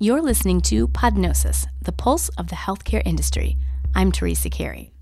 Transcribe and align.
You're 0.00 0.22
listening 0.22 0.60
to 0.60 0.86
Podnosis, 0.86 1.66
the 1.82 1.90
pulse 1.90 2.28
of 2.38 2.46
the 2.50 2.54
healthcare 2.54 3.02
industry. 3.04 3.56
I'm 3.96 4.12
Teresa 4.12 4.48
Carey. 4.48 4.92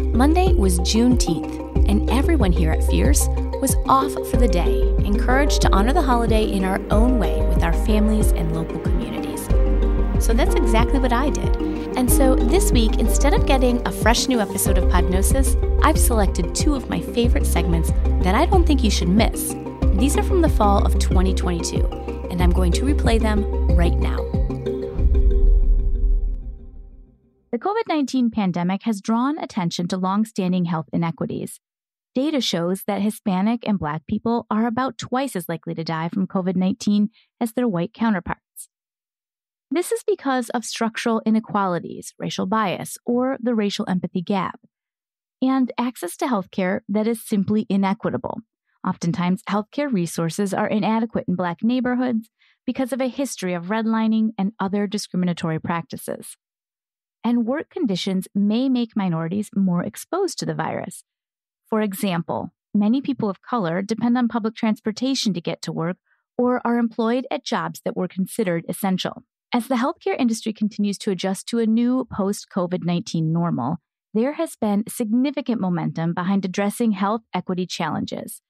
Monday 0.00 0.54
was 0.54 0.78
Juneteenth, 0.80 1.86
and 1.86 2.08
everyone 2.08 2.50
here 2.50 2.72
at 2.72 2.82
Fierce 2.84 3.28
was 3.60 3.76
off 3.90 4.14
for 4.30 4.38
the 4.38 4.48
day, 4.48 4.88
encouraged 5.04 5.60
to 5.60 5.72
honor 5.74 5.92
the 5.92 6.00
holiday 6.00 6.50
in 6.50 6.64
our 6.64 6.80
own 6.90 7.18
way 7.18 7.46
with 7.48 7.62
our 7.62 7.74
families 7.84 8.32
and 8.32 8.54
local 8.54 8.78
communities. 8.78 9.44
So 10.24 10.32
that's 10.32 10.54
exactly 10.54 10.98
what 10.98 11.12
I 11.12 11.28
did. 11.28 11.75
And 11.96 12.12
so 12.12 12.34
this 12.34 12.72
week, 12.72 12.98
instead 12.98 13.32
of 13.32 13.46
getting 13.46 13.80
a 13.88 13.90
fresh 13.90 14.28
new 14.28 14.38
episode 14.38 14.76
of 14.76 14.84
Podnosis, 14.90 15.56
I've 15.82 15.98
selected 15.98 16.54
two 16.54 16.74
of 16.74 16.90
my 16.90 17.00
favorite 17.00 17.46
segments 17.46 17.90
that 18.22 18.34
I 18.34 18.44
don't 18.44 18.66
think 18.66 18.84
you 18.84 18.90
should 18.90 19.08
miss. 19.08 19.54
These 19.94 20.18
are 20.18 20.22
from 20.22 20.42
the 20.42 20.48
fall 20.50 20.84
of 20.84 20.98
2022, 20.98 21.86
and 22.30 22.42
I'm 22.42 22.50
going 22.50 22.72
to 22.72 22.82
replay 22.82 23.18
them 23.18 23.44
right 23.74 23.94
now. 23.94 24.18
The 27.50 27.58
COVID 27.58 27.88
19 27.88 28.30
pandemic 28.30 28.82
has 28.82 29.00
drawn 29.00 29.38
attention 29.38 29.88
to 29.88 29.96
longstanding 29.96 30.66
health 30.66 30.90
inequities. 30.92 31.60
Data 32.14 32.42
shows 32.42 32.82
that 32.86 33.00
Hispanic 33.00 33.66
and 33.66 33.78
Black 33.78 34.06
people 34.06 34.46
are 34.50 34.66
about 34.66 34.98
twice 34.98 35.34
as 35.34 35.48
likely 35.48 35.74
to 35.74 35.82
die 35.82 36.10
from 36.10 36.26
COVID 36.26 36.56
19 36.56 37.08
as 37.40 37.52
their 37.52 37.66
white 37.66 37.94
counterparts. 37.94 38.68
This 39.70 39.90
is 39.90 40.02
because 40.06 40.48
of 40.50 40.64
structural 40.64 41.22
inequalities, 41.26 42.14
racial 42.18 42.46
bias, 42.46 42.98
or 43.04 43.36
the 43.40 43.54
racial 43.54 43.84
empathy 43.88 44.22
gap, 44.22 44.60
and 45.42 45.72
access 45.76 46.16
to 46.18 46.26
healthcare 46.26 46.80
that 46.88 47.06
is 47.06 47.26
simply 47.26 47.66
inequitable. 47.68 48.38
Oftentimes, 48.86 49.42
healthcare 49.50 49.92
resources 49.92 50.54
are 50.54 50.68
inadequate 50.68 51.24
in 51.26 51.34
Black 51.34 51.62
neighborhoods 51.62 52.30
because 52.64 52.92
of 52.92 53.00
a 53.00 53.08
history 53.08 53.54
of 53.54 53.64
redlining 53.66 54.30
and 54.38 54.52
other 54.60 54.86
discriminatory 54.86 55.58
practices. 55.58 56.36
And 57.24 57.44
work 57.44 57.68
conditions 57.68 58.28
may 58.34 58.68
make 58.68 58.96
minorities 58.96 59.50
more 59.54 59.82
exposed 59.82 60.38
to 60.38 60.46
the 60.46 60.54
virus. 60.54 61.02
For 61.68 61.80
example, 61.80 62.52
many 62.72 63.00
people 63.00 63.28
of 63.28 63.42
color 63.42 63.82
depend 63.82 64.16
on 64.16 64.28
public 64.28 64.54
transportation 64.54 65.34
to 65.34 65.40
get 65.40 65.60
to 65.62 65.72
work 65.72 65.96
or 66.38 66.64
are 66.64 66.78
employed 66.78 67.26
at 67.32 67.44
jobs 67.44 67.80
that 67.84 67.96
were 67.96 68.06
considered 68.06 68.64
essential. 68.68 69.24
As 69.52 69.68
the 69.68 69.76
healthcare 69.76 70.18
industry 70.18 70.52
continues 70.52 70.98
to 70.98 71.10
adjust 71.10 71.46
to 71.48 71.58
a 71.58 71.66
new 71.66 72.06
post 72.12 72.48
COVID 72.54 72.84
19 72.84 73.32
normal, 73.32 73.76
there 74.12 74.34
has 74.34 74.56
been 74.60 74.84
significant 74.88 75.60
momentum 75.60 76.14
behind 76.14 76.44
addressing 76.44 76.92
health 76.92 77.22
equity 77.32 77.66
challenges. 77.66 78.42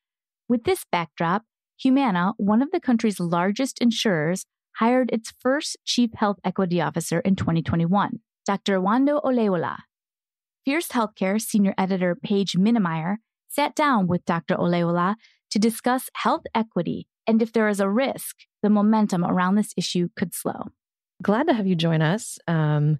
With 0.48 0.64
this 0.64 0.84
backdrop, 0.90 1.42
Humana, 1.78 2.32
one 2.38 2.62
of 2.62 2.70
the 2.70 2.80
country's 2.80 3.20
largest 3.20 3.80
insurers, 3.80 4.46
hired 4.76 5.10
its 5.12 5.32
first 5.40 5.76
chief 5.84 6.10
health 6.14 6.38
equity 6.44 6.80
officer 6.80 7.20
in 7.20 7.36
2021, 7.36 8.20
Dr. 8.46 8.78
Nwando 8.78 9.22
Olayiwola. 9.22 9.78
Fierce 10.64 10.88
Healthcare 10.88 11.40
senior 11.40 11.74
editor 11.76 12.14
Paige 12.14 12.54
Minemyer 12.54 13.16
sat 13.48 13.74
down 13.74 14.06
with 14.06 14.24
Dr. 14.24 14.56
Olayiwola 14.56 15.16
to 15.50 15.58
discuss 15.58 16.08
health 16.14 16.42
equity 16.54 17.06
and 17.26 17.42
if 17.42 17.52
there 17.52 17.68
is 17.68 17.80
a 17.80 17.88
risk 17.88 18.36
the 18.62 18.70
momentum 18.70 19.24
around 19.24 19.54
this 19.54 19.72
issue 19.76 20.08
could 20.16 20.34
slow 20.34 20.70
glad 21.22 21.46
to 21.48 21.54
have 21.54 21.66
you 21.66 21.74
join 21.74 22.02
us. 22.02 22.38
Um, 22.46 22.98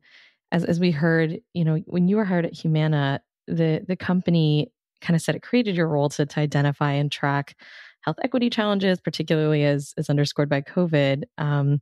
as 0.53 0.64
as 0.64 0.81
we 0.81 0.91
heard, 0.91 1.41
you 1.55 1.64
know, 1.64 1.77
when 1.86 2.09
you 2.09 2.17
were 2.17 2.25
hired 2.25 2.47
at 2.47 2.55
Humana, 2.55 3.20
the 3.47 3.84
the 3.86 3.97
company 3.97 4.72
kind 5.00 5.14
of 5.14 5.22
said 5.22 5.34
it 5.34 5.42
created 5.42 5.77
your 5.77 5.89
role 5.89 6.09
to 6.11 6.27
to 6.27 6.41
identify 6.41 6.92
and 6.92 7.11
track 7.11 7.56
health 8.03 8.17
equity 8.22 8.48
challenges, 8.48 9.00
particularly 9.00 9.64
as 9.64 9.92
as 9.98 10.09
underscored 10.09 10.48
by 10.48 10.62
COVID. 10.62 11.25
Um, 11.39 11.81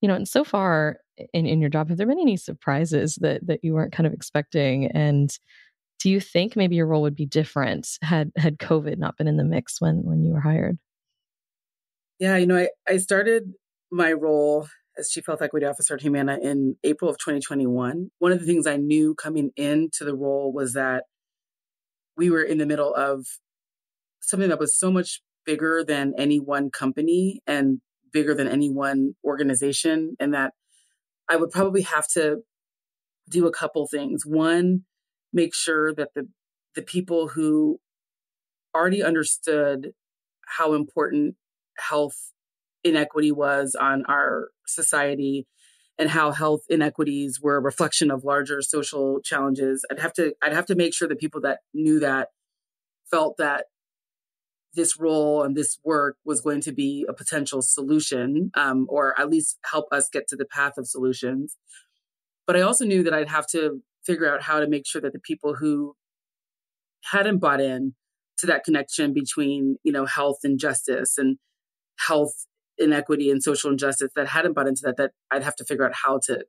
you 0.00 0.08
know, 0.08 0.14
and 0.14 0.26
so 0.26 0.44
far 0.44 0.98
in, 1.34 1.46
in 1.46 1.60
your 1.60 1.70
job, 1.70 1.88
have 1.88 1.98
there 1.98 2.06
been 2.06 2.18
any 2.18 2.36
surprises 2.36 3.16
that 3.20 3.46
that 3.46 3.62
you 3.62 3.74
weren't 3.74 3.92
kind 3.92 4.06
of 4.06 4.14
expecting? 4.14 4.86
And 4.86 5.30
do 5.98 6.08
you 6.08 6.20
think 6.20 6.56
maybe 6.56 6.76
your 6.76 6.86
role 6.86 7.02
would 7.02 7.14
be 7.14 7.26
different 7.26 7.98
had 8.02 8.32
had 8.36 8.58
COVID 8.58 8.96
not 8.96 9.18
been 9.18 9.28
in 9.28 9.36
the 9.36 9.44
mix 9.44 9.80
when 9.80 10.02
when 10.04 10.24
you 10.24 10.32
were 10.32 10.40
hired? 10.40 10.78
Yeah, 12.18 12.36
you 12.36 12.46
know, 12.46 12.56
I, 12.56 12.68
I 12.88 12.96
started 12.98 13.52
my 13.90 14.12
role 14.12 14.66
as 14.98 15.10
Chief 15.10 15.26
Health 15.26 15.42
Equity 15.42 15.66
Officer 15.66 15.94
at 15.94 16.02
Humana 16.02 16.38
in 16.42 16.76
April 16.84 17.10
of 17.10 17.18
2021. 17.18 18.10
One 18.18 18.32
of 18.32 18.40
the 18.40 18.46
things 18.46 18.66
I 18.66 18.76
knew 18.76 19.14
coming 19.14 19.50
into 19.56 20.04
the 20.04 20.14
role 20.14 20.52
was 20.52 20.72
that 20.74 21.04
we 22.16 22.30
were 22.30 22.42
in 22.42 22.58
the 22.58 22.66
middle 22.66 22.94
of 22.94 23.26
something 24.20 24.48
that 24.48 24.58
was 24.58 24.78
so 24.78 24.90
much 24.90 25.22
bigger 25.46 25.82
than 25.86 26.12
any 26.18 26.38
one 26.38 26.70
company 26.70 27.40
and 27.46 27.80
bigger 28.12 28.34
than 28.34 28.48
any 28.48 28.70
one 28.70 29.14
organization, 29.24 30.16
and 30.20 30.34
that 30.34 30.52
I 31.28 31.36
would 31.36 31.50
probably 31.50 31.82
have 31.82 32.08
to 32.08 32.42
do 33.28 33.46
a 33.46 33.52
couple 33.52 33.86
things. 33.86 34.26
One, 34.26 34.84
make 35.32 35.54
sure 35.54 35.94
that 35.94 36.10
the 36.14 36.28
the 36.74 36.82
people 36.82 37.28
who 37.28 37.80
already 38.74 39.02
understood 39.02 39.92
how 40.46 40.74
important 40.74 41.36
health 41.78 42.32
inequity 42.84 43.32
was 43.32 43.74
on 43.74 44.04
our 44.06 44.48
society 44.74 45.46
and 45.98 46.08
how 46.08 46.32
health 46.32 46.62
inequities 46.68 47.40
were 47.42 47.56
a 47.56 47.60
reflection 47.60 48.10
of 48.10 48.24
larger 48.24 48.62
social 48.62 49.20
challenges. 49.20 49.84
I'd 49.90 50.00
have 50.00 50.12
to 50.14 50.32
i'd 50.42 50.52
have 50.52 50.66
to 50.66 50.74
make 50.74 50.94
sure 50.94 51.08
that 51.08 51.18
people 51.18 51.40
that 51.42 51.60
knew 51.74 52.00
that 52.00 52.28
felt 53.10 53.36
that 53.38 53.66
this 54.74 54.98
role 54.98 55.42
and 55.42 55.56
this 55.56 55.78
work 55.84 56.16
was 56.24 56.40
going 56.40 56.60
to 56.62 56.72
be 56.72 57.04
a 57.08 57.12
potential 57.12 57.60
solution 57.60 58.50
um, 58.54 58.86
or 58.88 59.18
at 59.20 59.28
least 59.28 59.58
help 59.64 59.86
us 59.92 60.08
get 60.12 60.28
to 60.28 60.36
the 60.36 60.44
path 60.44 60.74
of 60.78 60.86
solutions. 60.86 61.56
But 62.46 62.56
i 62.56 62.62
also 62.62 62.84
knew 62.84 63.02
that 63.04 63.14
i'd 63.14 63.28
have 63.28 63.46
to 63.48 63.82
figure 64.04 64.32
out 64.32 64.42
how 64.42 64.60
to 64.60 64.66
make 64.66 64.86
sure 64.86 65.00
that 65.02 65.12
the 65.12 65.20
people 65.20 65.54
who 65.54 65.94
hadn't 67.12 67.38
bought 67.38 67.60
in 67.60 67.94
to 68.38 68.46
that 68.46 68.64
connection 68.64 69.12
between 69.12 69.76
you 69.84 69.92
know 69.92 70.06
health 70.06 70.38
and 70.44 70.58
justice 70.58 71.18
and 71.18 71.36
health 71.98 72.46
inequity 72.80 73.30
and 73.30 73.42
social 73.42 73.70
injustice 73.70 74.10
that 74.16 74.28
hadn't 74.28 74.54
bought 74.54 74.66
into 74.66 74.82
that 74.84 74.96
that 74.96 75.12
I'd 75.30 75.44
have 75.44 75.56
to 75.56 75.64
figure 75.64 75.84
out 75.84 75.94
how 76.04 76.18
to 76.26 76.44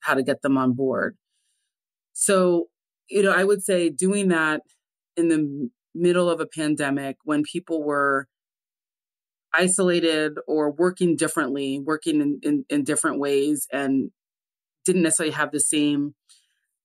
how 0.00 0.14
to 0.14 0.22
get 0.22 0.42
them 0.42 0.58
on 0.58 0.74
board. 0.74 1.16
So, 2.12 2.66
you 3.08 3.22
know, 3.22 3.32
I 3.32 3.44
would 3.44 3.62
say 3.62 3.88
doing 3.88 4.28
that 4.28 4.62
in 5.16 5.28
the 5.28 5.70
middle 5.94 6.28
of 6.28 6.40
a 6.40 6.46
pandemic 6.46 7.16
when 7.24 7.42
people 7.42 7.82
were 7.82 8.28
isolated 9.54 10.34
or 10.46 10.70
working 10.70 11.16
differently, 11.16 11.80
working 11.82 12.20
in, 12.20 12.40
in, 12.42 12.64
in 12.68 12.84
different 12.84 13.18
ways 13.18 13.66
and 13.72 14.10
didn't 14.84 15.02
necessarily 15.02 15.34
have 15.34 15.50
the 15.50 15.60
same 15.60 16.14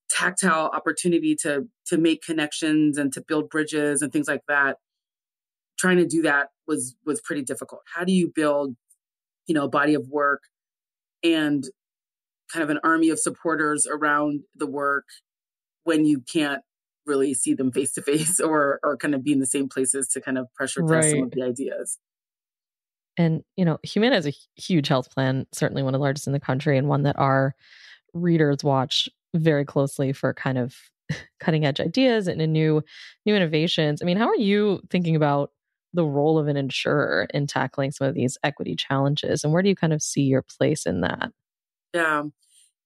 tactile 0.09 0.67
opportunity 0.73 1.35
to 1.35 1.67
to 1.85 1.97
make 1.97 2.21
connections 2.21 2.97
and 2.97 3.13
to 3.13 3.23
build 3.25 3.49
bridges 3.49 4.01
and 4.01 4.11
things 4.11 4.27
like 4.27 4.41
that 4.47 4.77
trying 5.79 5.97
to 5.97 6.05
do 6.05 6.21
that 6.21 6.49
was 6.67 6.95
was 7.05 7.21
pretty 7.21 7.41
difficult 7.41 7.81
how 7.95 8.03
do 8.03 8.11
you 8.11 8.29
build 8.33 8.75
you 9.51 9.55
know, 9.55 9.65
a 9.65 9.69
body 9.69 9.95
of 9.95 10.07
work 10.07 10.43
and 11.25 11.65
kind 12.53 12.63
of 12.63 12.69
an 12.69 12.79
army 12.85 13.09
of 13.09 13.19
supporters 13.19 13.85
around 13.85 14.39
the 14.55 14.65
work 14.65 15.03
when 15.83 16.05
you 16.05 16.21
can't 16.21 16.61
really 17.05 17.33
see 17.33 17.53
them 17.53 17.69
face 17.69 17.91
to 17.91 18.01
face 18.01 18.39
or 18.39 18.79
or 18.81 18.95
kind 18.95 19.13
of 19.13 19.25
be 19.25 19.33
in 19.33 19.39
the 19.39 19.45
same 19.45 19.67
places 19.67 20.07
to 20.07 20.21
kind 20.21 20.37
of 20.37 20.47
pressure 20.55 20.79
test 20.79 20.91
right. 20.91 21.11
some 21.11 21.23
of 21.23 21.31
the 21.31 21.41
ideas. 21.43 21.97
And 23.17 23.43
you 23.57 23.65
know, 23.65 23.77
Humana 23.83 24.15
is 24.15 24.25
a 24.25 24.33
huge 24.55 24.87
health 24.87 25.13
plan, 25.13 25.45
certainly 25.51 25.83
one 25.83 25.93
of 25.93 25.99
the 25.99 26.03
largest 26.03 26.27
in 26.27 26.33
the 26.33 26.39
country, 26.39 26.77
and 26.77 26.87
one 26.87 27.03
that 27.03 27.19
our 27.19 27.53
readers 28.13 28.63
watch 28.63 29.09
very 29.35 29.65
closely 29.65 30.13
for 30.13 30.33
kind 30.33 30.57
of 30.57 30.77
cutting 31.41 31.65
edge 31.65 31.81
ideas 31.81 32.29
and 32.29 32.39
new 32.53 32.81
new 33.25 33.35
innovations. 33.35 34.01
I 34.01 34.05
mean, 34.05 34.15
how 34.15 34.29
are 34.29 34.35
you 34.37 34.79
thinking 34.89 35.17
about 35.17 35.51
the 35.93 36.05
role 36.05 36.37
of 36.37 36.47
an 36.47 36.57
insurer 36.57 37.27
in 37.33 37.47
tackling 37.47 37.91
some 37.91 38.07
of 38.07 38.15
these 38.15 38.37
equity 38.43 38.75
challenges? 38.75 39.43
And 39.43 39.53
where 39.53 39.61
do 39.61 39.69
you 39.69 39.75
kind 39.75 39.93
of 39.93 40.01
see 40.01 40.23
your 40.23 40.41
place 40.41 40.85
in 40.85 41.01
that? 41.01 41.31
Yeah, 41.93 42.23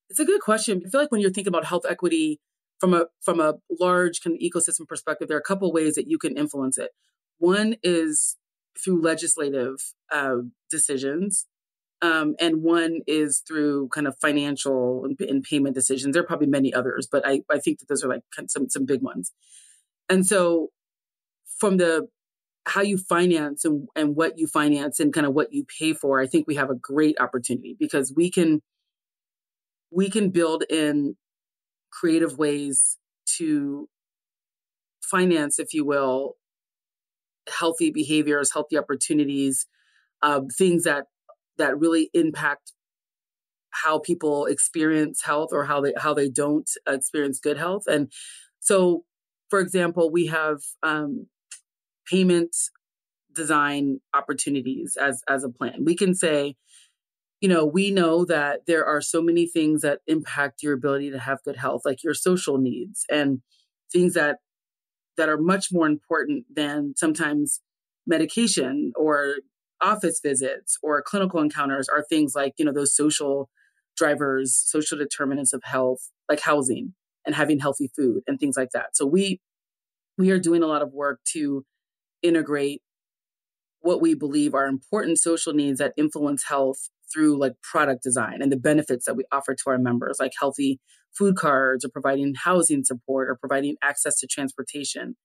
it's 0.10 0.20
a 0.20 0.26
good 0.26 0.42
question. 0.42 0.82
I 0.86 0.90
feel 0.90 1.02
like 1.02 1.12
when 1.12 1.22
you're 1.22 1.32
thinking 1.32 1.52
about 1.52 1.66
health 1.66 1.86
equity 1.88 2.40
from 2.80 2.94
a 2.94 3.06
from 3.22 3.40
a 3.40 3.56
large 3.80 4.22
kind 4.22 4.36
of 4.36 4.42
ecosystem 4.42 4.88
perspective, 4.88 5.28
there 5.28 5.38
are 5.38 5.40
a 5.40 5.44
couple 5.44 5.72
ways 5.72 5.96
that 5.96 6.08
you 6.08 6.18
can 6.18 6.38
influence 6.38 6.78
it. 6.78 6.92
One 7.38 7.76
is 7.84 8.38
through 8.84 9.02
legislative 9.02 9.78
uh, 10.12 10.38
decisions, 10.70 11.46
um, 12.02 12.36
and 12.40 12.62
one 12.62 13.02
is 13.08 13.42
through 13.48 13.90
kind 13.90 14.08
of 14.08 14.16
financial 14.20 15.06
and, 15.06 15.20
and, 15.30 15.44
payment 15.44 15.76
decisions. 15.76 16.14
There 16.14 16.24
are 16.24 16.28
probably 16.28 16.48
many 16.48 16.74
others, 16.74 17.08
but 17.10 17.26
I, 17.26 17.42
I 17.50 17.60
think 17.60 17.80
that 17.80 17.88
those 17.88 18.04
are 18.04 18.10
like 18.10 18.22
some 18.48 18.70
some 18.70 18.86
big 18.86 19.02
ones. 19.02 19.32
And 20.10 20.26
so, 20.26 20.70
from 21.58 21.78
the 21.78 22.08
how 22.68 22.82
you 22.82 22.98
finance 22.98 23.64
and, 23.64 23.88
and 23.96 24.16
what 24.16 24.38
you 24.38 24.48
finance 24.48 25.00
and 25.00 25.14
kind 25.14 25.28
of 25.28 25.34
what 25.34 25.54
you 25.54 25.66
pay 25.66 25.94
for, 25.94 26.20
I 26.20 26.26
think 26.26 26.48
we 26.48 26.56
have 26.56 26.70
a 26.70 26.76
great 26.76 27.20
opportunity 27.20 27.76
because 27.80 28.14
we 28.16 28.32
can 28.32 28.62
we 29.92 30.10
can 30.10 30.30
build 30.30 30.64
in 30.70 31.16
creative 31.92 32.38
ways 32.38 32.98
to 33.38 33.88
finance, 35.02 35.60
if 35.60 35.74
you 35.74 35.86
will, 35.86 36.36
healthy 37.48 37.92
behaviors, 37.92 38.52
healthy 38.52 38.78
opportunities, 38.78 39.68
um, 40.22 40.48
things 40.50 40.84
that 40.84 41.06
that 41.58 41.80
really 41.80 42.10
impact 42.14 42.74
how 43.70 44.00
people 44.00 44.46
experience 44.46 45.22
health 45.22 45.50
or 45.52 45.66
how 45.66 45.82
they 45.82 45.94
how 45.98 46.14
they 46.14 46.30
don't 46.30 46.70
experience 46.88 47.40
good 47.40 47.58
health. 47.58 47.84
And 47.88 48.12
so, 48.60 49.04
for 49.50 49.60
example, 49.60 50.12
we 50.12 50.28
have 50.28 50.62
um, 50.82 51.28
payment 52.06 52.56
design 53.34 54.00
opportunities 54.14 54.98
as 55.00 55.22
as 55.28 55.44
a 55.44 55.50
plan. 55.50 55.84
We 55.86 55.96
can 55.96 56.16
say, 56.16 56.56
you 57.42 57.50
know, 57.50 57.66
we 57.66 57.92
know 57.92 58.26
that 58.26 58.62
there 58.66 58.86
are 58.86 59.02
so 59.02 59.22
many 59.22 59.48
things 59.48 59.82
that 59.82 60.00
impact 60.08 60.64
your 60.64 60.74
ability 60.74 61.12
to 61.12 61.20
have 61.20 61.44
good 61.44 61.58
health, 61.58 61.82
like 61.86 62.04
your 62.04 62.14
social 62.14 62.58
needs 62.58 63.06
and 63.12 63.42
things 63.92 64.14
that 64.14 64.38
that 65.18 65.30
are 65.30 65.38
much 65.38 65.68
more 65.72 65.88
important 65.88 66.46
than 66.54 66.94
sometimes 66.96 67.62
medication 68.08 68.92
or 68.96 69.36
office 69.82 70.20
visits 70.24 70.78
or 70.82 71.02
clinical 71.02 71.42
encounters 71.42 71.90
are 71.90 72.04
things 72.04 72.34
like 72.36 72.54
you 72.58 72.66
know 72.66 72.74
those 72.74 72.96
social 72.96 73.50
drivers 73.98 74.56
social 74.56 74.98
determinants 74.98 75.54
of 75.54 75.62
health 75.64 76.12
like 76.30 76.40
housing 76.40 76.94
and 77.26 77.36
having 77.36 77.60
healthy 77.60 77.90
food 77.96 78.22
and 78.26 78.40
things 78.40 78.56
like 78.56 78.70
that 78.74 78.96
so 78.96 79.06
we 79.06 79.40
we 80.18 80.32
are 80.32 80.40
doing 80.40 80.64
a 80.64 80.68
lot 80.68 80.82
of 80.82 80.94
work 80.94 81.20
to 81.26 81.66
integrate 82.26 82.82
what 83.82 84.02
we 84.02 84.16
believe 84.16 84.54
are 84.54 84.66
important 84.66 85.20
social 85.20 85.54
needs 85.54 85.80
that 85.80 85.94
influence 85.96 86.44
health 86.48 86.90
through 87.14 87.38
like 87.38 87.54
product 87.62 88.02
design 88.02 88.42
and 88.42 88.52
the 88.52 88.58
benefits 88.58 89.06
that 89.06 89.16
we 89.16 89.24
offer 89.32 89.54
to 89.54 89.64
our 89.68 89.78
members 89.78 90.18
like 90.20 90.32
healthy 90.40 90.80
food 91.16 91.36
cards 91.36 91.86
or 91.86 91.90
providing 91.90 92.34
housing 92.44 92.84
support 92.84 93.30
or 93.30 93.36
providing 93.36 93.76
access 93.84 94.20
to 94.20 94.28
transportation. 94.28 95.16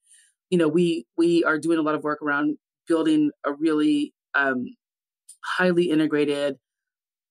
You 0.50 0.58
know 0.58 0.69
we 0.69 1.06
we 1.17 1.43
are 1.44 1.58
doing 1.58 1.79
a 1.79 1.82
lot 1.82 1.94
of 1.94 2.05
work 2.05 2.20
around 2.23 2.58
building 2.87 3.31
a 3.44 3.52
really 3.52 4.12
um, 4.35 4.67
highly 5.44 5.91
integrated 5.91 6.56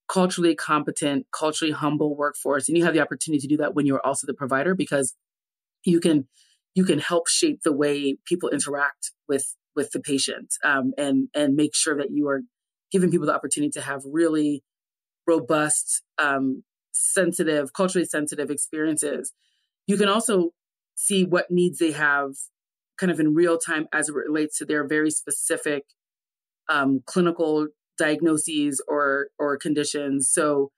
culturally 0.10 0.56
competent 0.56 1.28
culturally 1.32 1.72
humble 1.72 2.16
workforce. 2.18 2.68
And 2.68 2.78
you 2.78 2.84
have 2.84 2.94
the 2.94 3.02
opportunity 3.02 3.42
to 3.42 3.48
do 3.48 3.58
that 3.58 3.76
when 3.76 3.86
you're 3.86 4.06
also 4.06 4.26
the 4.26 4.34
provider 4.34 4.74
because 4.74 5.16
you 5.86 6.00
can 6.00 6.28
you 6.76 6.84
can 6.84 7.00
help 7.00 7.28
shape 7.28 7.60
the 7.64 7.74
way 7.74 8.18
people 8.26 8.50
interact 8.50 9.12
with 9.28 9.56
with 9.80 9.92
the 9.92 10.00
patient 10.00 10.54
um, 10.64 10.92
and 10.98 11.30
and 11.34 11.56
make 11.56 11.74
sure 11.74 11.96
that 11.96 12.12
you 12.12 12.28
are 12.28 12.42
giving 12.92 13.10
people 13.12 13.28
the 13.28 13.34
opportunity 13.34 13.72
to 13.72 13.82
have 13.82 14.02
really 14.06 14.64
robust 15.26 16.04
um, 16.18 16.64
sensitive 16.92 17.72
culturally 17.74 18.06
sensitive 18.06 18.50
experiences 18.50 19.32
you 19.88 19.98
can 19.98 20.10
also 20.10 20.52
see 20.96 21.24
what 21.24 21.50
needs 21.50 21.80
they 21.80 21.94
have 21.94 22.32
kind 23.00 23.12
of 23.12 23.20
in 23.20 23.34
real 23.34 23.58
time 23.58 23.88
as 23.94 24.10
it 24.10 24.16
relates 24.16 24.58
to 24.58 24.66
their 24.66 24.86
very 24.86 25.10
specific 25.10 25.84
um, 26.70 27.02
clinical 27.06 27.68
diagnoses 27.98 28.84
or 28.88 29.28
or 29.40 29.58
conditions. 29.58 30.30
So 30.32 30.72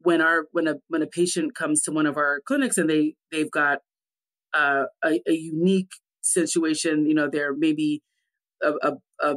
when 0.00 0.20
our 0.20 0.46
when 0.52 0.66
a 0.66 0.76
when 0.88 1.02
a 1.02 1.06
patient 1.06 1.54
comes 1.54 1.82
to 1.82 1.92
one 1.92 2.06
of 2.06 2.16
our 2.16 2.40
clinics 2.46 2.78
and 2.78 2.90
they 2.90 3.14
they've 3.30 3.50
got 3.50 3.78
uh, 4.54 4.84
a, 5.04 5.20
a, 5.28 5.34
unique 5.34 5.90
situation, 6.22 7.06
you 7.06 7.14
know, 7.14 7.28
they're 7.30 7.54
maybe 7.54 8.02
a, 8.62 8.72
a, 8.82 8.92
a 9.20 9.34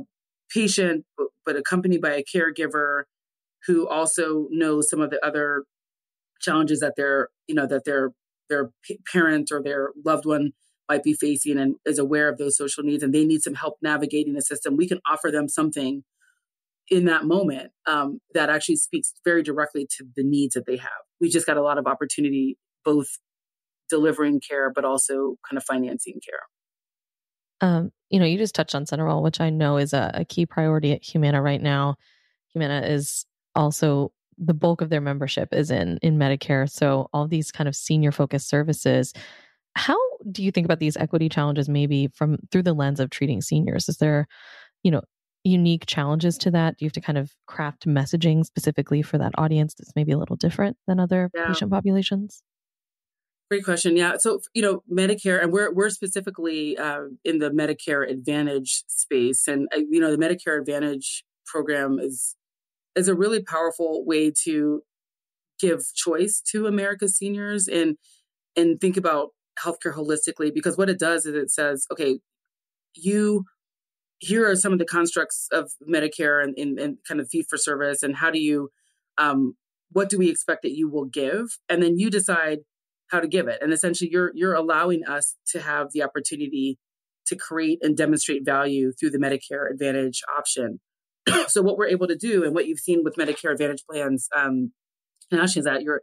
patient 0.53 1.05
but, 1.45 1.55
accompanied 1.55 2.01
by 2.01 2.11
a 2.11 2.23
caregiver 2.23 3.03
who 3.65 3.87
also 3.87 4.47
knows 4.49 4.89
some 4.89 5.01
of 5.01 5.09
the 5.09 5.23
other 5.25 5.63
challenges 6.39 6.79
that 6.79 6.93
their 6.95 7.29
you 7.47 7.53
know 7.53 7.67
that 7.67 7.83
their 7.85 8.11
their 8.49 8.69
parent 9.11 9.49
or 9.51 9.61
their 9.61 9.89
loved 10.05 10.25
one 10.25 10.51
might 10.89 11.03
be 11.03 11.13
facing 11.13 11.57
and 11.57 11.75
is 11.85 11.99
aware 11.99 12.27
of 12.27 12.37
those 12.37 12.57
social 12.57 12.83
needs 12.83 13.01
and 13.01 13.13
they 13.13 13.23
need 13.23 13.41
some 13.41 13.53
help 13.53 13.75
navigating 13.81 14.33
the 14.33 14.41
system, 14.41 14.75
we 14.75 14.87
can 14.87 14.99
offer 15.09 15.31
them 15.31 15.47
something 15.47 16.03
in 16.89 17.05
that 17.05 17.23
moment 17.23 17.71
um, 17.87 18.19
that 18.33 18.49
actually 18.49 18.75
speaks 18.75 19.13
very 19.23 19.41
directly 19.41 19.87
to 19.89 20.05
the 20.17 20.23
needs 20.23 20.53
that 20.53 20.65
they 20.65 20.75
have. 20.75 21.01
We 21.21 21.29
just 21.29 21.47
got 21.47 21.55
a 21.55 21.61
lot 21.61 21.77
of 21.77 21.87
opportunity, 21.87 22.57
both 22.83 23.07
delivering 23.89 24.41
care, 24.41 24.69
but 24.69 24.83
also 24.83 25.37
kind 25.49 25.57
of 25.57 25.63
financing 25.63 26.19
care. 26.27 26.41
Um, 27.61 27.91
you 28.09 28.19
know, 28.19 28.25
you 28.25 28.37
just 28.37 28.55
touched 28.55 28.75
on 28.75 28.85
CenterWell, 28.85 29.21
which 29.21 29.39
I 29.39 29.49
know 29.49 29.77
is 29.77 29.93
a, 29.93 30.11
a 30.13 30.25
key 30.25 30.45
priority 30.45 30.91
at 30.91 31.03
Humana 31.03 31.41
right 31.41 31.61
now. 31.61 31.95
Humana 32.49 32.81
is 32.85 33.25
also 33.55 34.11
the 34.37 34.53
bulk 34.53 34.81
of 34.81 34.89
their 34.89 35.01
membership 35.01 35.53
is 35.53 35.71
in 35.71 35.97
in 36.01 36.17
Medicare, 36.17 36.69
so 36.69 37.09
all 37.13 37.27
these 37.27 37.51
kind 37.51 37.67
of 37.67 37.75
senior 37.75 38.11
focused 38.11 38.49
services 38.49 39.13
how 39.75 39.97
do 40.31 40.43
you 40.43 40.51
think 40.51 40.65
about 40.65 40.79
these 40.79 40.97
equity 40.97 41.29
challenges 41.29 41.69
maybe 41.69 42.07
from 42.13 42.37
through 42.51 42.63
the 42.63 42.73
lens 42.73 42.99
of 42.99 43.09
treating 43.09 43.41
seniors? 43.41 43.87
Is 43.87 43.97
there, 43.97 44.27
you 44.83 44.91
know, 44.91 45.01
unique 45.43 45.85
challenges 45.85 46.37
to 46.39 46.51
that? 46.51 46.77
Do 46.77 46.85
you 46.85 46.87
have 46.87 46.93
to 46.93 47.01
kind 47.01 47.17
of 47.17 47.31
craft 47.47 47.87
messaging 47.87 48.45
specifically 48.45 49.01
for 49.01 49.17
that 49.17 49.33
audience 49.37 49.73
that's 49.73 49.93
maybe 49.95 50.11
a 50.11 50.17
little 50.17 50.35
different 50.35 50.77
than 50.87 50.99
other 50.99 51.31
yeah. 51.33 51.47
patient 51.47 51.71
populations? 51.71 52.43
Great 53.51 53.65
question. 53.65 53.97
Yeah. 53.97 54.15
So, 54.17 54.39
you 54.53 54.61
know, 54.61 54.81
Medicare, 54.89 55.43
and 55.43 55.51
we're, 55.51 55.73
we're 55.73 55.89
specifically 55.89 56.77
uh, 56.77 57.01
in 57.25 57.39
the 57.39 57.49
Medicare 57.49 58.09
Advantage 58.09 58.85
space. 58.87 59.45
And, 59.45 59.67
uh, 59.75 59.79
you 59.89 59.99
know, 59.99 60.09
the 60.09 60.17
Medicare 60.17 60.57
Advantage 60.57 61.25
program 61.45 61.99
is, 61.99 62.37
is 62.95 63.09
a 63.09 63.13
really 63.13 63.43
powerful 63.43 64.05
way 64.05 64.31
to 64.45 64.83
give 65.59 65.81
choice 65.93 66.41
to 66.51 66.65
America's 66.65 67.17
seniors 67.17 67.67
and, 67.67 67.97
and 68.55 68.79
think 68.79 68.95
about 68.95 69.31
healthcare 69.61 69.93
holistically 69.93 70.53
because 70.53 70.77
what 70.77 70.89
it 70.89 70.97
does 70.97 71.25
is 71.25 71.35
it 71.35 71.51
says, 71.51 71.85
okay, 71.91 72.19
you 72.95 73.43
here 74.19 74.49
are 74.49 74.55
some 74.55 74.71
of 74.71 74.79
the 74.79 74.85
constructs 74.85 75.49
of 75.51 75.73
Medicare 75.85 76.41
and, 76.41 76.57
and, 76.57 76.79
and 76.79 76.97
kind 77.05 77.19
of 77.19 77.27
fee 77.27 77.43
for 77.49 77.57
service, 77.57 78.01
and 78.01 78.15
how 78.15 78.31
do 78.31 78.39
you, 78.39 78.69
um, 79.17 79.55
what 79.91 80.09
do 80.09 80.17
we 80.17 80.29
expect 80.29 80.61
that 80.61 80.77
you 80.77 80.87
will 80.87 81.05
give, 81.05 81.57
and 81.67 81.83
then 81.83 81.97
you 81.97 82.09
decide 82.09 82.59
how 83.11 83.19
to 83.19 83.27
give 83.27 83.47
it. 83.47 83.59
And 83.61 83.73
essentially, 83.73 84.09
you're 84.11 84.31
you're 84.33 84.53
allowing 84.53 85.03
us 85.05 85.35
to 85.47 85.61
have 85.61 85.87
the 85.93 86.03
opportunity 86.03 86.77
to 87.27 87.35
create 87.35 87.79
and 87.81 87.95
demonstrate 87.95 88.43
value 88.45 88.91
through 88.99 89.11
the 89.11 89.19
Medicare 89.19 89.69
Advantage 89.69 90.21
option. 90.35 90.79
so 91.47 91.61
what 91.61 91.77
we're 91.77 91.87
able 91.87 92.07
to 92.07 92.15
do, 92.15 92.43
and 92.43 92.55
what 92.55 92.67
you've 92.67 92.79
seen 92.79 93.03
with 93.03 93.15
Medicare 93.15 93.51
Advantage 93.51 93.83
plans, 93.89 94.27
um, 94.35 94.71
nationally, 95.31 95.59
is 95.59 95.65
that 95.65 95.83
you're 95.83 96.01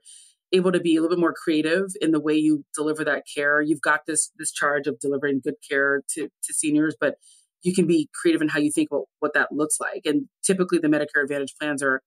able 0.52 0.72
to 0.72 0.80
be 0.80 0.96
a 0.96 1.02
little 1.02 1.16
bit 1.16 1.20
more 1.20 1.34
creative 1.34 1.86
in 2.00 2.12
the 2.12 2.20
way 2.20 2.34
you 2.34 2.64
deliver 2.74 3.04
that 3.04 3.24
care. 3.34 3.60
You've 3.60 3.82
got 3.82 4.00
this 4.06 4.30
this 4.38 4.52
charge 4.52 4.86
of 4.86 4.98
delivering 5.00 5.40
good 5.42 5.56
care 5.68 6.02
to, 6.14 6.28
to 6.28 6.54
seniors, 6.54 6.94
but 7.00 7.16
you 7.62 7.74
can 7.74 7.86
be 7.86 8.08
creative 8.14 8.40
in 8.40 8.48
how 8.48 8.60
you 8.60 8.70
think 8.70 8.88
about 8.90 9.06
what 9.18 9.34
that 9.34 9.48
looks 9.50 9.78
like. 9.80 10.02
And 10.04 10.28
typically 10.46 10.78
the 10.78 10.88
Medicare 10.88 11.24
Advantage 11.24 11.54
plans 11.60 11.82
are 11.82 12.02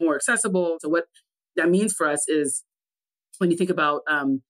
more 0.00 0.14
accessible. 0.14 0.76
So 0.80 0.88
what 0.88 1.04
that 1.56 1.68
means 1.68 1.92
for 1.92 2.08
us 2.08 2.24
is 2.28 2.62
when 3.42 3.50
you 3.50 3.56
think 3.56 3.70
about 3.70 4.02
um, 4.08 4.40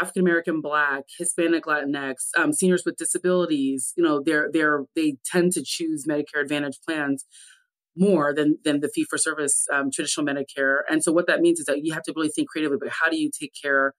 African 0.00 0.22
American, 0.22 0.60
Black, 0.60 1.02
Hispanic, 1.18 1.64
Latinx, 1.64 2.14
um, 2.38 2.52
seniors 2.52 2.84
with 2.86 2.96
disabilities, 2.96 3.92
you 3.96 4.04
know, 4.04 4.22
they're 4.24 4.48
they're 4.52 4.84
they 4.94 5.16
tend 5.26 5.50
to 5.52 5.62
choose 5.64 6.06
Medicare 6.08 6.40
Advantage 6.40 6.78
plans 6.86 7.24
more 7.96 8.32
than 8.32 8.58
than 8.64 8.78
the 8.78 8.88
fee 8.88 9.04
for 9.10 9.18
service 9.18 9.66
um, 9.72 9.90
traditional 9.90 10.24
Medicare. 10.24 10.78
And 10.88 11.02
so 11.02 11.10
what 11.10 11.26
that 11.26 11.40
means 11.40 11.58
is 11.58 11.66
that 11.66 11.84
you 11.84 11.92
have 11.92 12.04
to 12.04 12.12
really 12.14 12.28
think 12.28 12.48
creatively 12.48 12.76
about 12.76 12.92
how 13.02 13.10
do 13.10 13.16
you 13.16 13.30
take 13.36 13.52
care 13.60 13.94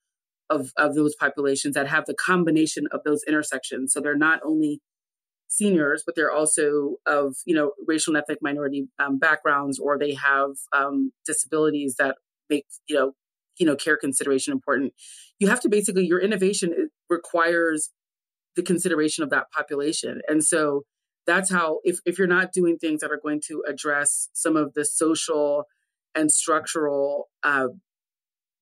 of 0.50 0.72
of 0.78 0.96
those 0.96 1.14
populations 1.14 1.76
that 1.76 1.88
have 1.88 2.06
the 2.06 2.16
combination 2.16 2.88
of 2.94 3.02
those 3.04 3.22
intersections. 3.28 3.92
So 3.92 4.00
they're 4.00 4.16
not 4.16 4.40
only 4.46 4.80
seniors, 5.50 6.04
but 6.06 6.16
they're 6.16 6.32
also 6.32 6.96
of 7.06 7.36
you 7.46 7.54
know 7.54 7.74
racial 7.86 8.16
and 8.16 8.24
ethnic 8.24 8.40
minority 8.42 8.88
um, 8.98 9.20
backgrounds, 9.20 9.78
or 9.78 10.00
they 10.00 10.14
have 10.14 10.52
um, 10.72 11.12
disabilities 11.26 11.96
that 12.00 12.16
make 12.50 12.66
you 12.88 12.96
know 12.96 13.12
you 13.58 13.66
know 13.66 13.76
care 13.76 13.98
consideration 13.98 14.54
important. 14.54 14.94
You 15.40 15.48
have 15.48 15.62
to 15.62 15.70
basically 15.70 16.06
your 16.06 16.20
innovation 16.20 16.90
requires 17.10 17.90
the 18.56 18.64
consideration 18.64 19.24
of 19.24 19.30
that 19.32 19.52
population, 19.52 20.22
and 20.28 20.44
so 20.44 20.84
that's 21.26 21.52
how 21.52 21.80
if, 21.84 22.00
if 22.06 22.18
you're 22.18 22.28
not 22.28 22.52
doing 22.54 22.78
things 22.78 23.02
that 23.02 23.12
are 23.12 23.20
going 23.22 23.42
to 23.48 23.64
address 23.68 24.30
some 24.34 24.56
of 24.56 24.74
the 24.74 24.86
social 24.86 25.66
and 26.14 26.32
structural 26.32 27.30
uh, 27.44 27.68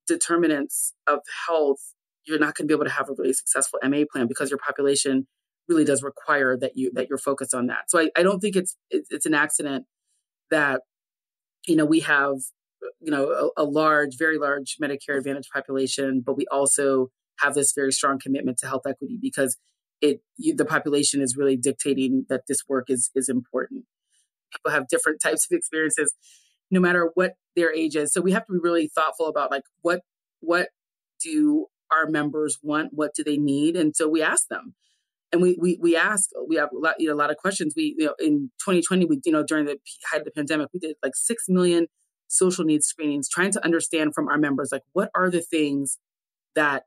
determinants 0.08 0.94
of 1.08 1.20
health 1.48 1.94
you're 2.26 2.40
not 2.40 2.56
going 2.56 2.66
to 2.66 2.72
be 2.72 2.74
able 2.74 2.86
to 2.86 2.92
have 2.92 3.10
a 3.10 3.14
really 3.18 3.34
successful 3.34 3.80
ma 3.84 4.04
plan 4.12 4.28
because 4.28 4.50
your 4.50 4.60
population 4.60 5.28
really 5.68 5.86
does 5.86 6.04
require 6.04 6.58
that 6.58 6.72
you 6.76 6.92
that 6.94 7.08
you're 7.10 7.18
focused 7.18 7.54
on 7.54 7.68
that 7.68 7.90
so 7.90 8.00
i, 8.00 8.10
I 8.18 8.24
don't 8.24 8.40
think 8.40 8.56
it's, 8.56 8.76
it's, 8.90 9.08
it's 9.12 9.26
an 9.26 9.34
accident 9.34 9.86
that 10.52 10.82
you 11.68 11.76
know 11.76 11.86
we 11.86 12.02
have 12.02 12.36
you 13.02 13.12
know 13.12 13.52
a, 13.58 13.64
a 13.64 13.66
large 13.66 14.18
very 14.18 14.38
large 14.38 14.78
medicare 14.82 15.18
advantage 15.18 15.50
population 15.54 16.22
but 16.26 16.38
we 16.38 16.46
also 16.52 17.10
have 17.40 17.54
this 17.54 17.74
very 17.74 17.92
strong 17.92 18.20
commitment 18.20 18.58
to 18.58 18.68
health 18.68 18.84
equity 18.88 19.18
because 19.22 19.58
it 20.02 20.22
you, 20.38 20.56
the 20.56 20.66
population 20.66 21.22
is 21.22 21.36
really 21.38 21.56
dictating 21.56 22.26
that 22.30 22.42
this 22.48 22.60
work 22.68 22.90
is 22.90 23.10
is 23.16 23.30
important. 23.30 23.86
People 24.52 24.72
have 24.72 24.88
different 24.88 25.22
types 25.22 25.48
of 25.50 25.56
experiences, 25.56 26.14
no 26.70 26.80
matter 26.80 27.10
what 27.16 27.34
their 27.56 27.74
age 27.74 27.96
is. 27.96 28.14
So 28.14 28.22
we 28.22 28.34
have 28.34 28.46
to 28.46 28.54
be 28.54 28.60
really 28.62 28.90
thoughtful 28.94 29.28
about 29.28 29.50
like 29.50 29.64
what 29.82 30.02
what 30.42 30.70
do 31.24 31.68
our 31.92 32.08
members 32.08 32.60
want, 32.62 32.90
what 32.94 33.12
do 33.16 33.24
they 33.24 33.38
need, 33.38 33.76
and 33.76 33.96
so 33.96 34.08
we 34.08 34.22
ask 34.22 34.48
them. 34.50 34.76
and 35.32 35.42
we 35.42 35.58
we 35.60 35.80
we 35.82 35.96
ask 35.96 36.30
we 36.48 36.58
have 36.58 36.70
a 36.74 36.78
lot, 36.78 36.96
you 37.00 37.08
know, 37.08 37.16
a 37.16 37.22
lot 37.24 37.32
of 37.32 37.38
questions. 37.38 37.74
We 37.76 37.96
you 37.98 38.06
know 38.08 38.16
in 38.20 38.52
2020 38.60 39.06
we 39.06 39.22
you 39.26 39.32
know 39.32 39.44
during 39.44 39.66
the 39.66 39.78
height 40.12 40.20
of 40.20 40.26
the 40.26 40.32
pandemic 40.32 40.68
we 40.74 40.80
did 40.80 40.96
like 41.02 41.16
six 41.16 41.46
million 41.48 41.88
social 42.34 42.66
needs 42.66 42.88
screenings, 42.88 43.30
trying 43.30 43.52
to 43.52 43.64
understand 43.64 44.14
from 44.14 44.28
our 44.28 44.38
members 44.38 44.70
like 44.72 44.84
what 44.94 45.10
are 45.16 45.30
the 45.30 45.42
things 45.42 45.98
that 46.56 46.84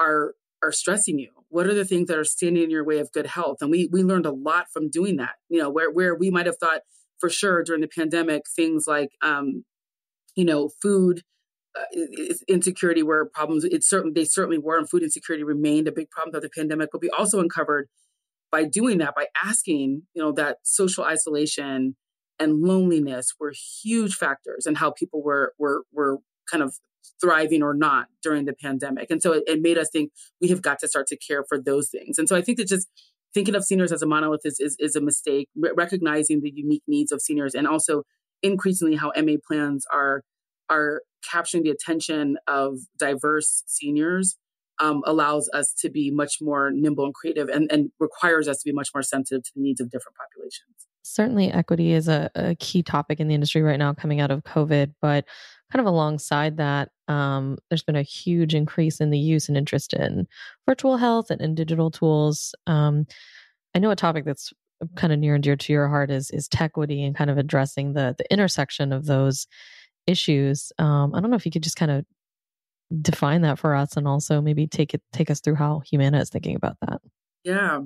are 0.00 0.34
are 0.62 0.72
stressing 0.72 1.18
you? 1.18 1.30
What 1.48 1.66
are 1.66 1.74
the 1.74 1.84
things 1.84 2.08
that 2.08 2.18
are 2.18 2.24
standing 2.24 2.62
in 2.62 2.70
your 2.70 2.84
way 2.84 2.98
of 2.98 3.12
good 3.12 3.26
health? 3.26 3.58
And 3.60 3.70
we 3.70 3.88
we 3.92 4.02
learned 4.02 4.26
a 4.26 4.32
lot 4.32 4.66
from 4.72 4.90
doing 4.90 5.16
that 5.16 5.34
you 5.48 5.60
know 5.60 5.70
where 5.70 5.90
where 5.90 6.14
we 6.14 6.30
might 6.30 6.46
have 6.46 6.58
thought 6.58 6.82
for 7.18 7.30
sure 7.30 7.62
during 7.62 7.80
the 7.80 7.88
pandemic 7.88 8.42
things 8.54 8.84
like 8.86 9.10
um 9.22 9.64
you 10.36 10.44
know 10.44 10.70
food 10.80 11.22
uh, 11.78 12.00
insecurity 12.48 13.02
were 13.02 13.30
problems. 13.32 13.64
It 13.64 13.82
certainly 13.82 14.12
they 14.14 14.26
certainly 14.26 14.58
were 14.58 14.78
and 14.78 14.88
food 14.88 15.02
insecurity 15.02 15.44
remained 15.44 15.88
a 15.88 15.92
big 15.92 16.10
problem 16.10 16.32
throughout 16.32 16.42
the 16.42 16.50
pandemic 16.60 16.90
but 16.92 17.00
we 17.00 17.10
also 17.10 17.40
uncovered 17.40 17.88
by 18.50 18.64
doing 18.64 18.98
that 18.98 19.14
by 19.14 19.26
asking 19.42 20.02
you 20.14 20.22
know 20.22 20.32
that 20.32 20.58
social 20.62 21.04
isolation 21.04 21.96
and 22.38 22.62
loneliness 22.62 23.34
were 23.38 23.52
huge 23.82 24.14
factors 24.14 24.66
in 24.66 24.76
how 24.76 24.90
people 24.90 25.22
were 25.22 25.54
were 25.58 25.82
were 25.92 26.18
kind 26.50 26.62
of 26.62 26.74
thriving 27.20 27.62
or 27.62 27.74
not 27.74 28.06
during 28.22 28.44
the 28.44 28.52
pandemic. 28.52 29.10
And 29.10 29.22
so 29.22 29.32
it, 29.32 29.44
it, 29.46 29.60
made 29.60 29.78
us 29.78 29.88
think 29.92 30.12
we 30.40 30.48
have 30.48 30.62
got 30.62 30.78
to 30.80 30.88
start 30.88 31.06
to 31.08 31.16
care 31.16 31.44
for 31.48 31.60
those 31.60 31.88
things. 31.88 32.18
And 32.18 32.28
so 32.28 32.36
I 32.36 32.42
think 32.42 32.58
that 32.58 32.68
just 32.68 32.88
thinking 33.34 33.54
of 33.54 33.64
seniors 33.64 33.92
as 33.92 34.02
a 34.02 34.06
monolith 34.06 34.42
is, 34.44 34.58
is, 34.60 34.76
is 34.78 34.96
a 34.96 35.00
mistake, 35.00 35.48
recognizing 35.56 36.40
the 36.40 36.52
unique 36.54 36.82
needs 36.86 37.12
of 37.12 37.20
seniors 37.20 37.54
and 37.54 37.66
also 37.66 38.02
increasingly 38.42 38.96
how 38.96 39.12
MA 39.16 39.34
plans 39.46 39.84
are, 39.92 40.22
are 40.68 41.02
capturing 41.28 41.62
the 41.62 41.70
attention 41.70 42.36
of 42.46 42.78
diverse 42.98 43.62
seniors 43.66 44.36
um, 44.80 45.02
allows 45.06 45.48
us 45.52 45.72
to 45.78 45.90
be 45.90 46.10
much 46.10 46.38
more 46.40 46.70
nimble 46.72 47.04
and 47.04 47.14
creative 47.14 47.48
and, 47.48 47.70
and 47.70 47.90
requires 48.00 48.48
us 48.48 48.58
to 48.58 48.64
be 48.64 48.72
much 48.72 48.88
more 48.94 49.02
sensitive 49.02 49.44
to 49.44 49.50
the 49.54 49.62
needs 49.62 49.80
of 49.80 49.90
different 49.90 50.16
populations. 50.16 50.86
Certainly, 51.02 51.52
equity 51.52 51.92
is 51.92 52.08
a, 52.08 52.30
a 52.34 52.54
key 52.56 52.82
topic 52.82 53.20
in 53.20 53.28
the 53.28 53.34
industry 53.34 53.62
right 53.62 53.78
now 53.78 53.92
coming 53.92 54.20
out 54.20 54.30
of 54.30 54.44
COVID. 54.44 54.94
But 55.00 55.24
kind 55.70 55.80
of 55.80 55.86
alongside 55.86 56.58
that, 56.58 56.90
um, 57.08 57.58
there's 57.68 57.82
been 57.82 57.96
a 57.96 58.02
huge 58.02 58.54
increase 58.54 59.00
in 59.00 59.10
the 59.10 59.18
use 59.18 59.48
and 59.48 59.56
interest 59.56 59.94
in 59.94 60.26
virtual 60.66 60.96
health 60.96 61.30
and 61.30 61.40
in 61.40 61.54
digital 61.54 61.90
tools. 61.90 62.54
Um, 62.66 63.06
I 63.74 63.78
know 63.78 63.90
a 63.90 63.96
topic 63.96 64.24
that's 64.24 64.52
kind 64.96 65.12
of 65.12 65.18
near 65.18 65.34
and 65.34 65.42
dear 65.42 65.56
to 65.56 65.72
your 65.72 65.88
heart 65.88 66.10
is 66.10 66.30
is 66.30 66.48
equity 66.58 67.04
and 67.04 67.16
kind 67.16 67.30
of 67.30 67.38
addressing 67.38 67.92
the 67.94 68.14
the 68.18 68.30
intersection 68.32 68.92
of 68.92 69.06
those 69.06 69.46
issues. 70.06 70.72
Um, 70.78 71.14
I 71.14 71.20
don't 71.20 71.30
know 71.30 71.36
if 71.36 71.46
you 71.46 71.52
could 71.52 71.62
just 71.62 71.76
kind 71.76 71.90
of 71.90 72.04
define 73.00 73.42
that 73.42 73.58
for 73.58 73.74
us 73.74 73.96
and 73.96 74.06
also 74.06 74.40
maybe 74.40 74.66
take 74.66 74.94
it 74.94 75.02
take 75.12 75.30
us 75.30 75.40
through 75.40 75.54
how 75.54 75.80
Humana 75.80 76.20
is 76.20 76.30
thinking 76.30 76.56
about 76.56 76.76
that. 76.82 77.00
Yeah. 77.44 77.80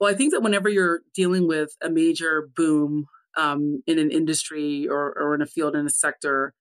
Well, 0.00 0.12
I 0.12 0.16
think 0.16 0.32
that 0.32 0.42
whenever 0.42 0.68
you're 0.68 1.00
dealing 1.14 1.48
with 1.48 1.70
a 1.82 1.90
major 1.90 2.48
boom 2.54 3.06
um, 3.36 3.82
in 3.86 3.98
an 3.98 4.10
industry 4.10 4.86
or, 4.88 5.12
or 5.18 5.34
in 5.34 5.42
a 5.42 5.46
field 5.46 5.74
in 5.74 5.86
a 5.86 5.90
sector, 5.90 6.54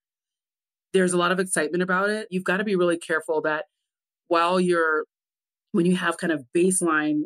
there's 0.94 1.14
a 1.14 1.18
lot 1.18 1.32
of 1.32 1.40
excitement 1.40 1.84
about 1.84 2.10
it. 2.10 2.28
You've 2.32 2.44
got 2.44 2.58
to 2.58 2.64
be 2.64 2.76
really 2.76 2.98
careful 2.98 3.42
that 3.44 3.66
while 4.28 4.60
you're, 4.60 5.06
when 5.72 5.86
you 5.86 5.96
have 5.96 6.18
kind 6.18 6.34
of 6.34 6.46
baseline 6.56 7.22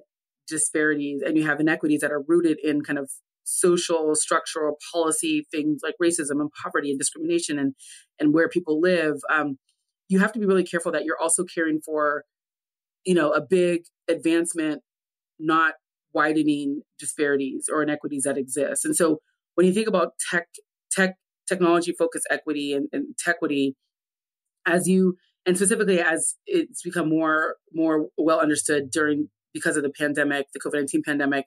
disparities 0.47 1.21
and 1.21 1.37
you 1.37 1.45
have 1.45 1.59
inequities 1.59 2.01
that 2.01 2.11
are 2.11 2.23
rooted 2.27 2.59
in 2.61 2.81
kind 2.81 2.99
of 2.99 3.09
social, 3.43 4.13
structural, 4.15 4.77
policy 4.91 5.45
things 5.51 5.81
like 5.83 5.95
racism 6.01 6.41
and 6.41 6.49
poverty 6.63 6.89
and 6.89 6.99
discrimination 6.99 7.57
and, 7.57 7.73
and 8.19 8.33
where 8.33 8.49
people 8.49 8.81
live, 8.81 9.15
um, 9.29 9.57
you 10.09 10.19
have 10.19 10.33
to 10.33 10.39
be 10.39 10.45
really 10.45 10.63
careful 10.63 10.91
that 10.91 11.05
you're 11.05 11.19
also 11.19 11.45
caring 11.45 11.79
for, 11.79 12.25
you 13.05 13.15
know, 13.15 13.31
a 13.31 13.41
big 13.41 13.83
advancement, 14.09 14.81
not 15.39 15.75
widening 16.13 16.81
disparities 16.99 17.69
or 17.71 17.83
inequities 17.83 18.23
that 18.23 18.37
exist. 18.37 18.85
And 18.85 18.95
so 18.95 19.19
when 19.55 19.67
you 19.67 19.73
think 19.73 19.87
about 19.87 20.13
tech, 20.31 20.47
tech, 20.91 21.15
technology 21.47 21.93
focused 21.97 22.27
equity 22.29 22.73
and, 22.73 22.87
and 22.91 23.15
equity, 23.27 23.75
as 24.65 24.87
you 24.87 25.17
and 25.45 25.57
specifically 25.57 25.99
as 25.99 26.35
it's 26.45 26.81
become 26.83 27.09
more 27.09 27.55
more 27.73 28.07
well 28.17 28.39
understood 28.39 28.91
during 28.91 29.29
because 29.53 29.75
of 29.75 29.83
the 29.83 29.89
pandemic, 29.89 30.47
the 30.53 30.59
COVID 30.59 30.75
nineteen 30.75 31.03
pandemic, 31.03 31.45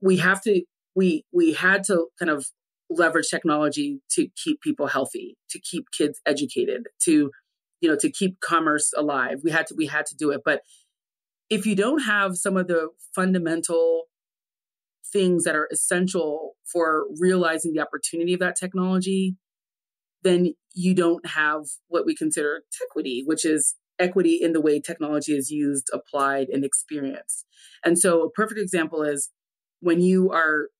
we 0.00 0.16
have 0.18 0.42
to 0.42 0.62
we 0.94 1.24
we 1.32 1.52
had 1.52 1.84
to 1.84 2.08
kind 2.18 2.30
of 2.30 2.46
leverage 2.90 3.28
technology 3.30 4.00
to 4.10 4.28
keep 4.42 4.60
people 4.60 4.86
healthy, 4.86 5.36
to 5.50 5.58
keep 5.58 5.86
kids 5.96 6.20
educated, 6.26 6.88
to 7.02 7.30
you 7.80 7.88
know 7.88 7.96
to 7.96 8.10
keep 8.10 8.40
commerce 8.40 8.92
alive. 8.96 9.40
We 9.44 9.50
had 9.50 9.66
to 9.68 9.74
we 9.76 9.86
had 9.86 10.06
to 10.06 10.16
do 10.16 10.30
it, 10.30 10.42
but 10.44 10.60
if 11.54 11.66
you 11.66 11.76
don't 11.76 12.00
have 12.00 12.36
some 12.36 12.56
of 12.56 12.66
the 12.66 12.88
fundamental 13.14 14.04
things 15.12 15.44
that 15.44 15.54
are 15.54 15.68
essential 15.70 16.56
for 16.64 17.04
realizing 17.20 17.72
the 17.72 17.80
opportunity 17.80 18.34
of 18.34 18.40
that 18.40 18.56
technology, 18.56 19.36
then 20.22 20.54
you 20.74 20.94
don't 20.94 21.24
have 21.26 21.62
what 21.86 22.04
we 22.04 22.16
consider 22.16 22.62
equity, 22.82 23.22
which 23.24 23.44
is 23.44 23.76
equity 24.00 24.40
in 24.42 24.52
the 24.52 24.60
way 24.60 24.80
technology 24.80 25.36
is 25.36 25.50
used, 25.50 25.88
applied, 25.92 26.48
and 26.48 26.64
experienced. 26.64 27.46
And 27.84 27.96
so, 27.98 28.22
a 28.22 28.30
perfect 28.30 28.58
example 28.58 29.02
is 29.02 29.30
when 29.80 30.00
you 30.00 30.32
are 30.32 30.70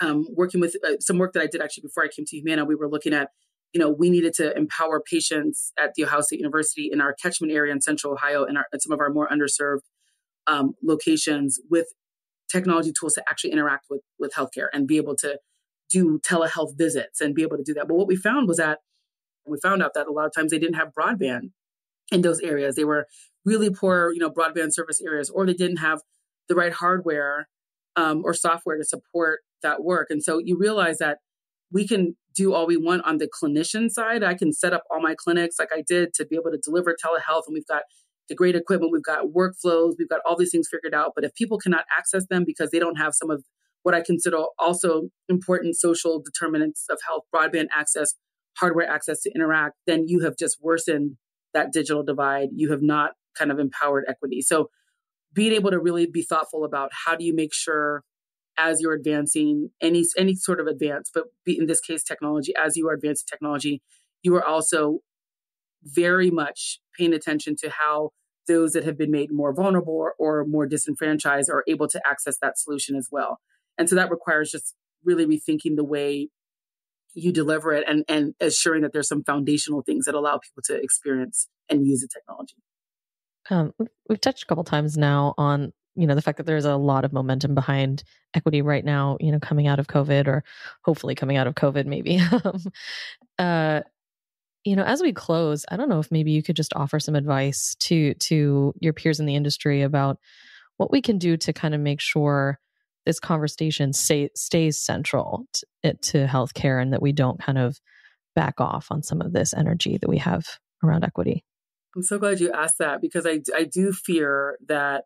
um, 0.00 0.26
working 0.32 0.60
with 0.60 0.76
uh, 0.86 1.00
some 1.00 1.18
work 1.18 1.32
that 1.32 1.42
I 1.42 1.48
did 1.48 1.60
actually 1.60 1.82
before 1.82 2.04
I 2.04 2.08
came 2.08 2.24
to 2.24 2.36
Humana, 2.36 2.64
we 2.64 2.76
were 2.76 2.88
looking 2.88 3.12
at, 3.12 3.30
you 3.72 3.80
know, 3.80 3.90
we 3.90 4.10
needed 4.10 4.32
to 4.34 4.56
empower 4.56 5.00
patients 5.00 5.72
at 5.78 5.94
The 5.94 6.04
Ohio 6.04 6.20
State 6.22 6.38
University 6.38 6.88
in 6.90 7.00
our 7.00 7.14
catchment 7.14 7.52
area 7.52 7.72
in 7.72 7.80
Central 7.80 8.12
Ohio 8.14 8.44
and, 8.44 8.58
and 8.72 8.82
some 8.82 8.92
of 8.92 9.00
our 9.00 9.10
more 9.10 9.28
underserved 9.28 9.82
um, 10.46 10.74
locations 10.82 11.60
with 11.70 11.88
technology 12.50 12.92
tools 12.98 13.14
to 13.14 13.22
actually 13.28 13.52
interact 13.52 13.86
with 13.90 14.00
with 14.18 14.32
healthcare 14.32 14.68
and 14.72 14.88
be 14.88 14.96
able 14.96 15.14
to 15.16 15.38
do 15.90 16.18
telehealth 16.20 16.76
visits 16.76 17.20
and 17.20 17.34
be 17.34 17.42
able 17.42 17.56
to 17.56 17.62
do 17.62 17.74
that. 17.74 17.88
But 17.88 17.96
what 17.96 18.06
we 18.06 18.16
found 18.16 18.48
was 18.48 18.56
that 18.56 18.78
we 19.46 19.58
found 19.62 19.82
out 19.82 19.94
that 19.94 20.06
a 20.06 20.12
lot 20.12 20.26
of 20.26 20.34
times 20.34 20.50
they 20.50 20.58
didn't 20.58 20.76
have 20.76 20.92
broadband 20.98 21.50
in 22.10 22.22
those 22.22 22.40
areas. 22.40 22.74
They 22.74 22.84
were 22.84 23.06
really 23.44 23.70
poor, 23.70 24.12
you 24.12 24.18
know, 24.18 24.30
broadband 24.30 24.72
service 24.72 25.00
areas, 25.00 25.30
or 25.30 25.46
they 25.46 25.54
didn't 25.54 25.78
have 25.78 26.00
the 26.48 26.54
right 26.54 26.72
hardware 26.72 27.48
um, 27.96 28.22
or 28.24 28.34
software 28.34 28.76
to 28.76 28.84
support 28.84 29.40
that 29.62 29.82
work. 29.82 30.08
And 30.10 30.22
so 30.22 30.38
you 30.38 30.56
realize 30.58 30.98
that 30.98 31.18
we 31.72 31.86
can 31.86 32.16
do 32.34 32.54
all 32.54 32.66
we 32.66 32.76
want 32.76 33.04
on 33.04 33.18
the 33.18 33.28
clinician 33.28 33.90
side. 33.90 34.22
I 34.22 34.34
can 34.34 34.52
set 34.52 34.72
up 34.72 34.84
all 34.90 35.00
my 35.00 35.14
clinics 35.14 35.58
like 35.58 35.70
I 35.74 35.82
did 35.86 36.14
to 36.14 36.26
be 36.26 36.36
able 36.36 36.50
to 36.50 36.58
deliver 36.62 36.92
telehealth, 36.92 37.42
and 37.46 37.54
we've 37.54 37.66
got 37.66 37.82
the 38.28 38.34
great 38.34 38.54
equipment, 38.54 38.92
we've 38.92 39.02
got 39.02 39.26
workflows, 39.28 39.94
we've 39.98 40.08
got 40.08 40.20
all 40.26 40.36
these 40.36 40.50
things 40.50 40.68
figured 40.70 40.94
out. 40.94 41.12
But 41.14 41.24
if 41.24 41.34
people 41.34 41.58
cannot 41.58 41.84
access 41.96 42.26
them 42.26 42.44
because 42.46 42.70
they 42.70 42.78
don't 42.78 42.96
have 42.96 43.14
some 43.14 43.30
of 43.30 43.44
what 43.82 43.94
I 43.94 44.02
consider 44.02 44.38
also 44.58 45.08
important 45.28 45.76
social 45.76 46.22
determinants 46.22 46.86
of 46.90 46.98
health, 47.06 47.24
broadband 47.34 47.68
access, 47.76 48.14
hardware 48.58 48.88
access 48.88 49.22
to 49.22 49.30
interact, 49.34 49.76
then 49.86 50.04
you 50.06 50.20
have 50.20 50.36
just 50.36 50.58
worsened 50.60 51.16
that 51.54 51.72
digital 51.72 52.02
divide. 52.02 52.48
You 52.54 52.70
have 52.70 52.82
not 52.82 53.12
kind 53.36 53.50
of 53.50 53.58
empowered 53.58 54.04
equity. 54.08 54.42
So 54.42 54.68
being 55.32 55.52
able 55.52 55.70
to 55.70 55.78
really 55.78 56.06
be 56.06 56.22
thoughtful 56.22 56.64
about 56.64 56.90
how 57.06 57.16
do 57.16 57.24
you 57.24 57.34
make 57.34 57.54
sure 57.54 58.02
as 58.58 58.80
you're 58.80 58.92
advancing 58.92 59.70
any 59.80 60.04
any 60.16 60.34
sort 60.34 60.60
of 60.60 60.66
advance, 60.66 61.10
but 61.12 61.24
in 61.46 61.66
this 61.66 61.80
case 61.80 62.02
technology, 62.02 62.52
as 62.56 62.76
you 62.76 62.88
are 62.88 62.94
advancing 62.94 63.26
technology, 63.30 63.80
you 64.22 64.34
are 64.34 64.44
also 64.44 64.98
very 65.84 66.30
much 66.30 66.80
paying 66.98 67.14
attention 67.14 67.54
to 67.56 67.70
how 67.70 68.10
those 68.48 68.72
that 68.72 68.84
have 68.84 68.98
been 68.98 69.10
made 69.10 69.30
more 69.30 69.54
vulnerable 69.54 69.94
or, 69.94 70.14
or 70.18 70.44
more 70.44 70.66
disenfranchised 70.66 71.50
are 71.50 71.62
able 71.68 71.86
to 71.86 72.00
access 72.06 72.38
that 72.42 72.58
solution 72.58 72.96
as 72.96 73.08
well. 73.10 73.38
And 73.76 73.88
so 73.88 73.94
that 73.94 74.10
requires 74.10 74.50
just 74.50 74.74
really 75.04 75.26
rethinking 75.26 75.76
the 75.76 75.84
way 75.84 76.28
you 77.14 77.32
deliver 77.32 77.72
it 77.72 77.84
and, 77.86 78.04
and 78.08 78.34
assuring 78.40 78.82
that 78.82 78.92
there's 78.92 79.08
some 79.08 79.22
foundational 79.22 79.82
things 79.82 80.06
that 80.06 80.14
allow 80.14 80.38
people 80.38 80.62
to 80.64 80.74
experience 80.74 81.48
and 81.68 81.86
use 81.86 82.00
the 82.00 82.08
technology. 82.08 82.56
Um, 83.50 83.72
we've 84.08 84.20
touched 84.20 84.42
a 84.42 84.46
couple 84.46 84.64
times 84.64 84.96
now 84.96 85.34
on 85.38 85.72
you 85.98 86.06
know 86.06 86.14
the 86.14 86.22
fact 86.22 86.38
that 86.38 86.46
there's 86.46 86.64
a 86.64 86.76
lot 86.76 87.04
of 87.04 87.12
momentum 87.12 87.54
behind 87.54 88.04
equity 88.34 88.62
right 88.62 88.84
now 88.84 89.16
you 89.20 89.32
know 89.32 89.40
coming 89.40 89.66
out 89.66 89.78
of 89.78 89.86
covid 89.86 90.26
or 90.26 90.44
hopefully 90.84 91.14
coming 91.14 91.36
out 91.36 91.46
of 91.46 91.54
covid 91.54 91.86
maybe 91.86 92.18
um, 92.44 92.62
uh, 93.38 93.80
you 94.64 94.76
know 94.76 94.84
as 94.84 95.02
we 95.02 95.12
close 95.12 95.64
i 95.70 95.76
don't 95.76 95.88
know 95.88 95.98
if 95.98 96.10
maybe 96.10 96.30
you 96.30 96.42
could 96.42 96.56
just 96.56 96.74
offer 96.74 97.00
some 97.00 97.14
advice 97.14 97.74
to 97.80 98.14
to 98.14 98.72
your 98.80 98.92
peers 98.92 99.20
in 99.20 99.26
the 99.26 99.36
industry 99.36 99.82
about 99.82 100.18
what 100.76 100.92
we 100.92 101.02
can 101.02 101.18
do 101.18 101.36
to 101.36 101.52
kind 101.52 101.74
of 101.74 101.80
make 101.80 102.00
sure 102.00 102.58
this 103.04 103.18
conversation 103.18 103.92
stay, 103.92 104.28
stays 104.34 104.78
central 104.78 105.46
to, 105.82 105.94
to 105.94 106.26
healthcare 106.26 106.80
and 106.80 106.92
that 106.92 107.02
we 107.02 107.10
don't 107.10 107.40
kind 107.40 107.58
of 107.58 107.80
back 108.36 108.60
off 108.60 108.88
on 108.90 109.02
some 109.02 109.20
of 109.20 109.32
this 109.32 109.54
energy 109.54 109.98
that 109.98 110.08
we 110.08 110.18
have 110.18 110.44
around 110.84 111.04
equity. 111.04 111.42
I'm 111.96 112.02
so 112.02 112.18
glad 112.18 112.38
you 112.38 112.52
asked 112.52 112.78
that 112.78 113.00
because 113.00 113.26
i 113.26 113.40
i 113.56 113.64
do 113.64 113.92
fear 113.92 114.56
that 114.68 115.04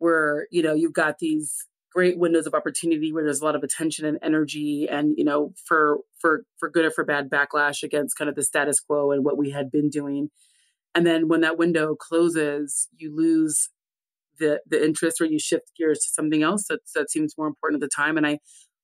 we're 0.00 0.46
you 0.50 0.62
know 0.62 0.74
you've 0.74 0.92
got 0.92 1.18
these 1.18 1.66
great 1.92 2.18
windows 2.18 2.46
of 2.46 2.54
opportunity 2.54 3.12
where 3.12 3.24
there's 3.24 3.40
a 3.40 3.44
lot 3.44 3.56
of 3.56 3.64
attention 3.64 4.04
and 4.04 4.18
energy 4.22 4.88
and 4.88 5.14
you 5.16 5.24
know 5.24 5.52
for 5.66 5.98
for 6.20 6.44
for 6.58 6.68
good 6.70 6.84
or 6.84 6.90
for 6.90 7.04
bad 7.04 7.28
backlash 7.28 7.82
against 7.82 8.16
kind 8.16 8.28
of 8.28 8.36
the 8.36 8.44
status 8.44 8.80
quo 8.80 9.10
and 9.10 9.24
what 9.24 9.36
we 9.36 9.50
had 9.50 9.70
been 9.70 9.90
doing 9.90 10.30
and 10.94 11.06
then 11.06 11.28
when 11.28 11.40
that 11.40 11.58
window 11.58 11.94
closes 11.94 12.88
you 12.96 13.14
lose 13.14 13.70
the 14.40 14.60
the 14.66 14.84
interest 14.84 15.20
or 15.20 15.26
you 15.26 15.38
shift 15.38 15.70
gears 15.78 16.00
to 16.00 16.08
something 16.10 16.42
else 16.42 16.66
that 16.68 16.80
that 16.96 17.10
seems 17.10 17.38
more 17.38 17.46
important 17.46 17.80
at 17.80 17.88
the 17.88 17.94
time. 17.94 18.16
And 18.16 18.26
I 18.26 18.38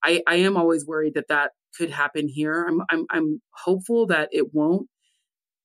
I, 0.05 0.23
I 0.29 0.37
am 0.37 0.57
always 0.57 0.87
worried 0.87 1.15
that 1.15 1.29
that 1.29 1.51
could 1.77 1.91
happen 1.91 2.29
here. 2.29 2.65
I'm 2.69 2.83
I'm 2.91 3.07
I'm 3.11 3.41
hopeful 3.65 4.07
that 4.07 4.29
it 4.31 4.55
won't 4.55 4.89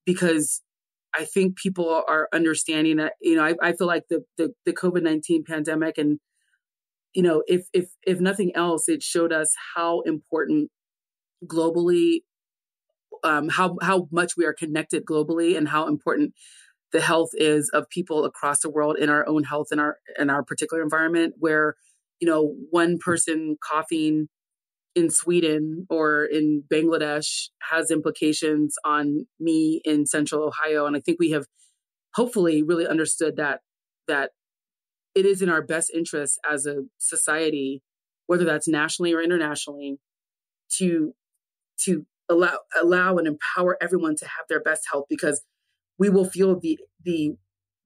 because 0.04 0.62
I 1.14 1.24
think 1.24 1.56
people 1.56 2.02
are 2.08 2.28
understanding 2.32 2.96
that. 2.96 3.14
You 3.20 3.36
know, 3.36 3.44
I, 3.44 3.54
I 3.62 3.72
feel 3.72 3.86
like 3.86 4.04
the 4.08 4.24
the, 4.36 4.52
the 4.64 4.72
COVID 4.72 5.02
nineteen 5.02 5.44
pandemic 5.46 5.98
and 5.98 6.18
you 7.14 7.22
know 7.22 7.42
if 7.46 7.66
if 7.72 7.90
if 8.06 8.20
nothing 8.20 8.52
else, 8.54 8.88
it 8.88 9.02
showed 9.02 9.32
us 9.32 9.54
how 9.74 10.00
important 10.00 10.70
globally 11.46 12.20
um, 13.24 13.48
how 13.48 13.76
how 13.82 14.08
much 14.10 14.36
we 14.36 14.44
are 14.44 14.52
connected 14.52 15.04
globally 15.04 15.56
and 15.56 15.68
how 15.68 15.86
important 15.86 16.34
the 16.92 17.00
health 17.00 17.30
is 17.34 17.70
of 17.72 17.88
people 17.88 18.24
across 18.24 18.60
the 18.60 18.70
world 18.70 18.98
in 18.98 19.08
our 19.08 19.26
own 19.28 19.44
health 19.44 19.68
in 19.72 19.78
our 19.78 19.98
in 20.18 20.30
our 20.30 20.42
particular 20.42 20.82
environment 20.82 21.34
where 21.38 21.74
you 22.20 22.28
know 22.28 22.54
one 22.70 22.98
person 22.98 23.56
coughing 23.62 24.28
in 24.94 25.10
Sweden 25.10 25.86
or 25.88 26.24
in 26.24 26.64
Bangladesh 26.70 27.48
has 27.70 27.90
implications 27.90 28.76
on 28.84 29.26
me 29.40 29.80
in 29.84 30.06
central 30.06 30.44
Ohio 30.44 30.86
and 30.86 30.96
I 30.96 31.00
think 31.00 31.18
we 31.18 31.30
have 31.30 31.46
hopefully 32.14 32.62
really 32.62 32.86
understood 32.86 33.36
that 33.36 33.60
that 34.08 34.30
it 35.14 35.26
is 35.26 35.42
in 35.42 35.48
our 35.48 35.62
best 35.62 35.90
interest 35.94 36.38
as 36.48 36.66
a 36.66 36.82
society 36.98 37.82
whether 38.26 38.44
that's 38.44 38.68
nationally 38.68 39.12
or 39.12 39.22
internationally 39.22 39.98
to 40.78 41.14
to 41.78 42.06
allow 42.28 42.58
allow 42.80 43.16
and 43.16 43.26
empower 43.26 43.76
everyone 43.80 44.16
to 44.16 44.24
have 44.24 44.46
their 44.48 44.60
best 44.60 44.82
health 44.90 45.04
because 45.08 45.42
we 45.98 46.08
will 46.08 46.24
feel 46.24 46.58
the 46.58 46.78
the 47.04 47.36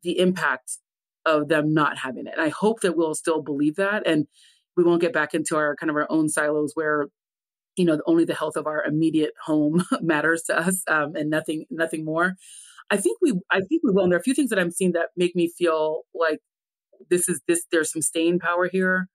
the 0.03 0.19
impact 0.19 0.79
of 1.25 1.49
them 1.49 1.75
not 1.75 1.99
having 1.99 2.27
it. 2.27 2.33
And 2.33 2.41
I 2.41 2.49
hope 2.49 2.81
that 2.81 2.97
we'll 2.97 3.15
still 3.15 3.43
believe 3.43 3.77
that 3.77 4.07
and 4.07 4.27
we 4.77 4.85
won't 4.85 5.01
get 5.01 5.13
back 5.13 5.35
into 5.35 5.57
our 5.57 5.75
kind 5.77 5.91
of 5.91 5.97
our 5.97 6.07
own 6.11 6.29
silos 6.29 6.73
where 6.75 7.07
you 7.77 7.85
know 7.85 8.01
only 8.07 8.25
the 8.25 8.35
health 8.35 8.57
of 8.57 8.67
our 8.67 8.85
immediate 8.85 9.33
home 9.45 9.85
matters 10.01 10.43
to 10.45 10.59
us 10.59 10.83
um, 10.89 11.15
and 11.17 11.31
nothing 11.31 11.67
nothing 11.71 12.05
more. 12.05 12.35
I 12.91 12.97
think 12.97 13.19
we 13.21 13.35
I 13.51 13.61
think 13.61 13.83
we 13.83 13.93
will. 13.93 14.05
And 14.05 14.13
there 14.13 14.19
are 14.19 14.21
a 14.21 14.25
few 14.25 14.35
things 14.35 14.51
that 14.51 14.59
I'm 14.59 14.71
seeing 14.71 14.93
that 14.93 15.09
make 15.17 15.35
me 15.35 15.53
feel 15.57 16.03
like 16.15 16.41
this 17.11 17.29
is 17.29 17.41
this 17.49 17.65
there's 17.73 17.93
some 17.93 18.03
staying 18.03 18.39
power 18.39 18.69
here. 18.71 19.09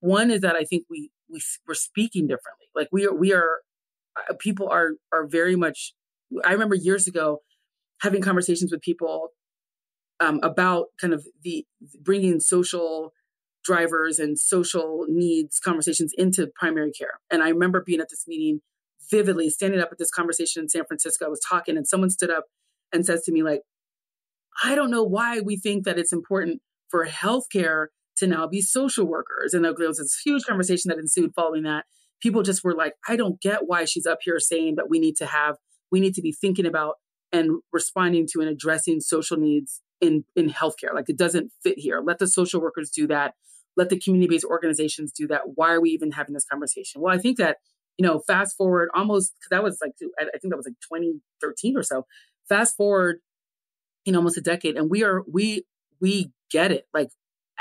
One 0.00 0.30
is 0.30 0.42
that 0.42 0.56
I 0.56 0.64
think 0.64 0.84
we 0.90 1.10
we 1.28 1.40
we're 1.66 1.74
speaking 1.74 2.26
differently. 2.26 2.66
Like 2.74 2.88
we 2.92 3.06
are 3.06 3.14
we 3.14 3.32
are 3.32 3.60
uh, 4.16 4.34
people 4.38 4.68
are 4.68 4.92
are 5.12 5.26
very 5.26 5.56
much. 5.56 5.94
I 6.44 6.52
remember 6.52 6.74
years 6.74 7.06
ago 7.06 7.40
having 8.02 8.20
conversations 8.20 8.70
with 8.70 8.82
people 8.82 9.30
um, 10.20 10.40
about 10.42 10.86
kind 11.00 11.14
of 11.14 11.26
the 11.42 11.64
bringing 12.00 12.40
social 12.40 13.12
drivers 13.66 14.18
and 14.18 14.38
social 14.38 15.04
needs 15.08 15.58
conversations 15.58 16.12
into 16.16 16.48
primary 16.54 16.92
care. 16.92 17.20
And 17.30 17.42
I 17.42 17.48
remember 17.48 17.82
being 17.84 18.00
at 18.00 18.08
this 18.08 18.24
meeting 18.26 18.60
vividly, 19.10 19.50
standing 19.50 19.80
up 19.80 19.88
at 19.92 19.98
this 19.98 20.10
conversation 20.10 20.62
in 20.62 20.68
San 20.68 20.84
Francisco. 20.84 21.26
I 21.26 21.28
was 21.28 21.40
talking, 21.48 21.76
and 21.76 21.86
someone 21.86 22.10
stood 22.10 22.30
up 22.30 22.44
and 22.92 23.04
says 23.04 23.22
to 23.22 23.32
me, 23.32 23.42
like, 23.42 23.62
I 24.62 24.74
don't 24.74 24.90
know 24.90 25.04
why 25.04 25.40
we 25.40 25.56
think 25.56 25.84
that 25.84 25.98
it's 25.98 26.12
important 26.12 26.60
for 26.88 27.06
healthcare 27.06 27.86
to 28.18 28.26
now 28.26 28.46
be 28.46 28.62
social 28.62 29.06
workers. 29.06 29.52
And 29.52 29.64
there 29.64 29.74
was 29.76 29.98
this 29.98 30.20
huge 30.24 30.44
conversation 30.44 30.88
that 30.88 30.98
ensued 30.98 31.32
following 31.34 31.64
that 31.64 31.84
people 32.22 32.42
just 32.42 32.64
were 32.64 32.74
like, 32.74 32.94
I 33.08 33.16
don't 33.16 33.40
get 33.40 33.66
why 33.66 33.84
she's 33.84 34.06
up 34.06 34.18
here 34.22 34.38
saying 34.38 34.76
that 34.76 34.88
we 34.88 34.98
need 34.98 35.16
to 35.16 35.26
have, 35.26 35.56
we 35.90 36.00
need 36.00 36.14
to 36.14 36.22
be 36.22 36.32
thinking 36.32 36.66
about 36.66 36.94
and 37.32 37.60
responding 37.72 38.26
to 38.32 38.40
and 38.40 38.48
addressing 38.48 39.00
social 39.00 39.36
needs 39.36 39.82
in 40.00 40.24
in 40.34 40.50
healthcare. 40.50 40.94
Like 40.94 41.08
it 41.08 41.18
doesn't 41.18 41.52
fit 41.62 41.78
here. 41.78 42.00
Let 42.04 42.18
the 42.18 42.28
social 42.28 42.60
workers 42.60 42.90
do 42.90 43.06
that. 43.08 43.34
Let 43.76 43.90
the 43.90 43.98
community 43.98 44.28
based 44.28 44.44
organizations 44.44 45.12
do 45.12 45.26
that. 45.28 45.42
Why 45.54 45.72
are 45.72 45.80
we 45.80 45.90
even 45.90 46.12
having 46.12 46.34
this 46.34 46.44
conversation? 46.44 47.00
Well, 47.00 47.14
I 47.14 47.18
think 47.18 47.38
that 47.38 47.58
you 47.98 48.06
know, 48.06 48.20
fast 48.26 48.56
forward 48.56 48.90
almost 48.94 49.32
because 49.34 49.50
that 49.50 49.62
was 49.62 49.78
like 49.80 49.92
I 50.18 50.38
think 50.38 50.50
that 50.52 50.56
was 50.56 50.66
like 50.66 50.80
2013 50.92 51.76
or 51.76 51.82
so. 51.82 52.06
Fast 52.48 52.76
forward, 52.76 53.20
you 54.04 54.12
know, 54.12 54.18
almost 54.18 54.38
a 54.38 54.42
decade, 54.42 54.76
and 54.76 54.90
we 54.90 55.02
are 55.02 55.22
we 55.30 55.64
we 56.00 56.30
get 56.50 56.72
it. 56.72 56.86
Like 56.92 57.08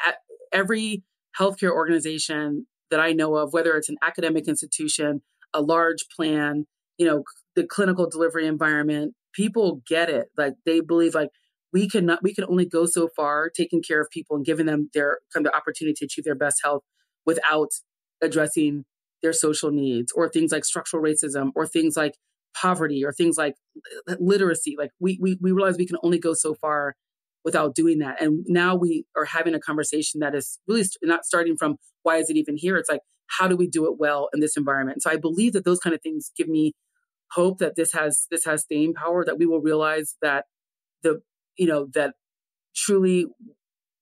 at 0.06 0.16
every 0.52 1.04
healthcare 1.40 1.72
organization 1.72 2.68
that 2.92 3.00
I 3.00 3.14
know 3.14 3.36
of, 3.36 3.54
whether 3.54 3.76
it's 3.76 3.90
an 3.90 3.98
academic 4.02 4.48
institution, 4.48 5.22
a 5.54 5.62
large 5.62 6.08
plan, 6.16 6.66
you 6.98 7.06
know, 7.06 7.24
the 7.56 7.66
clinical 7.66 8.10
delivery 8.10 8.46
environment, 8.46 9.16
people 9.34 9.82
get 9.88 10.10
it. 10.10 10.28
Like 10.38 10.56
they 10.66 10.82
believe 10.82 11.16
like 11.16 11.30
we 11.76 11.90
cannot 11.90 12.24
we 12.24 12.34
can 12.34 12.46
only 12.46 12.66
go 12.66 12.86
so 12.86 13.10
far 13.18 13.50
taking 13.50 13.82
care 13.82 14.00
of 14.00 14.10
people 14.10 14.38
and 14.38 14.46
giving 14.46 14.66
them 14.66 14.90
their 14.94 15.20
kind 15.34 15.46
of 15.46 15.54
opportunity 15.54 15.94
to 15.94 16.06
achieve 16.06 16.24
their 16.24 16.34
best 16.34 16.62
health 16.64 16.84
without 17.26 17.72
addressing 18.24 18.86
their 19.22 19.34
social 19.34 19.72
needs 19.72 20.14
or 20.16 20.30
things 20.30 20.54
like 20.54 20.64
structural 20.64 21.04
racism 21.04 21.50
or 21.54 21.68
things 21.68 21.98
like 21.98 22.14
poverty 22.56 23.04
or 23.04 23.12
things 23.12 23.38
like 23.38 23.56
uh, 24.10 24.16
literacy. 24.22 24.76
Like 24.80 24.92
we 25.02 25.20
we 25.22 25.38
we 25.42 25.52
realize 25.52 25.76
we 25.78 25.86
can 25.86 25.98
only 26.02 26.18
go 26.18 26.34
so 26.34 26.56
far 26.56 26.96
without 27.44 27.76
doing 27.76 28.00
that. 28.00 28.22
And 28.22 28.46
now 28.48 28.74
we 28.76 29.06
are 29.18 29.26
having 29.26 29.54
a 29.54 29.60
conversation 29.60 30.22
that 30.22 30.34
is 30.34 30.58
really 30.70 30.86
not 31.04 31.26
starting 31.26 31.58
from 31.58 31.76
why 32.04 32.18
is 32.18 32.30
it 32.30 32.38
even 32.38 32.56
here? 32.56 32.78
It's 32.78 32.90
like, 32.90 33.02
how 33.28 33.50
do 33.50 33.58
we 33.58 33.68
do 33.68 33.86
it 33.86 34.00
well 34.00 34.30
in 34.34 34.40
this 34.40 34.56
environment? 34.56 35.04
So 35.04 35.12
I 35.12 35.18
believe 35.18 35.52
that 35.54 35.66
those 35.66 35.80
kind 35.80 35.94
of 35.94 36.02
things 36.02 36.32
give 36.38 36.48
me 36.48 36.72
hope 37.32 37.58
that 37.58 37.76
this 37.76 37.92
has 37.92 38.28
this 38.32 38.46
has 38.46 38.62
staying 38.62 38.94
power, 38.94 39.26
that 39.26 39.38
we 39.38 39.46
will 39.46 39.62
realize 39.62 40.16
that 40.22 40.46
the 41.04 41.22
you 41.58 41.68
know 41.68 41.88
that 41.94 42.14
truly 42.76 43.28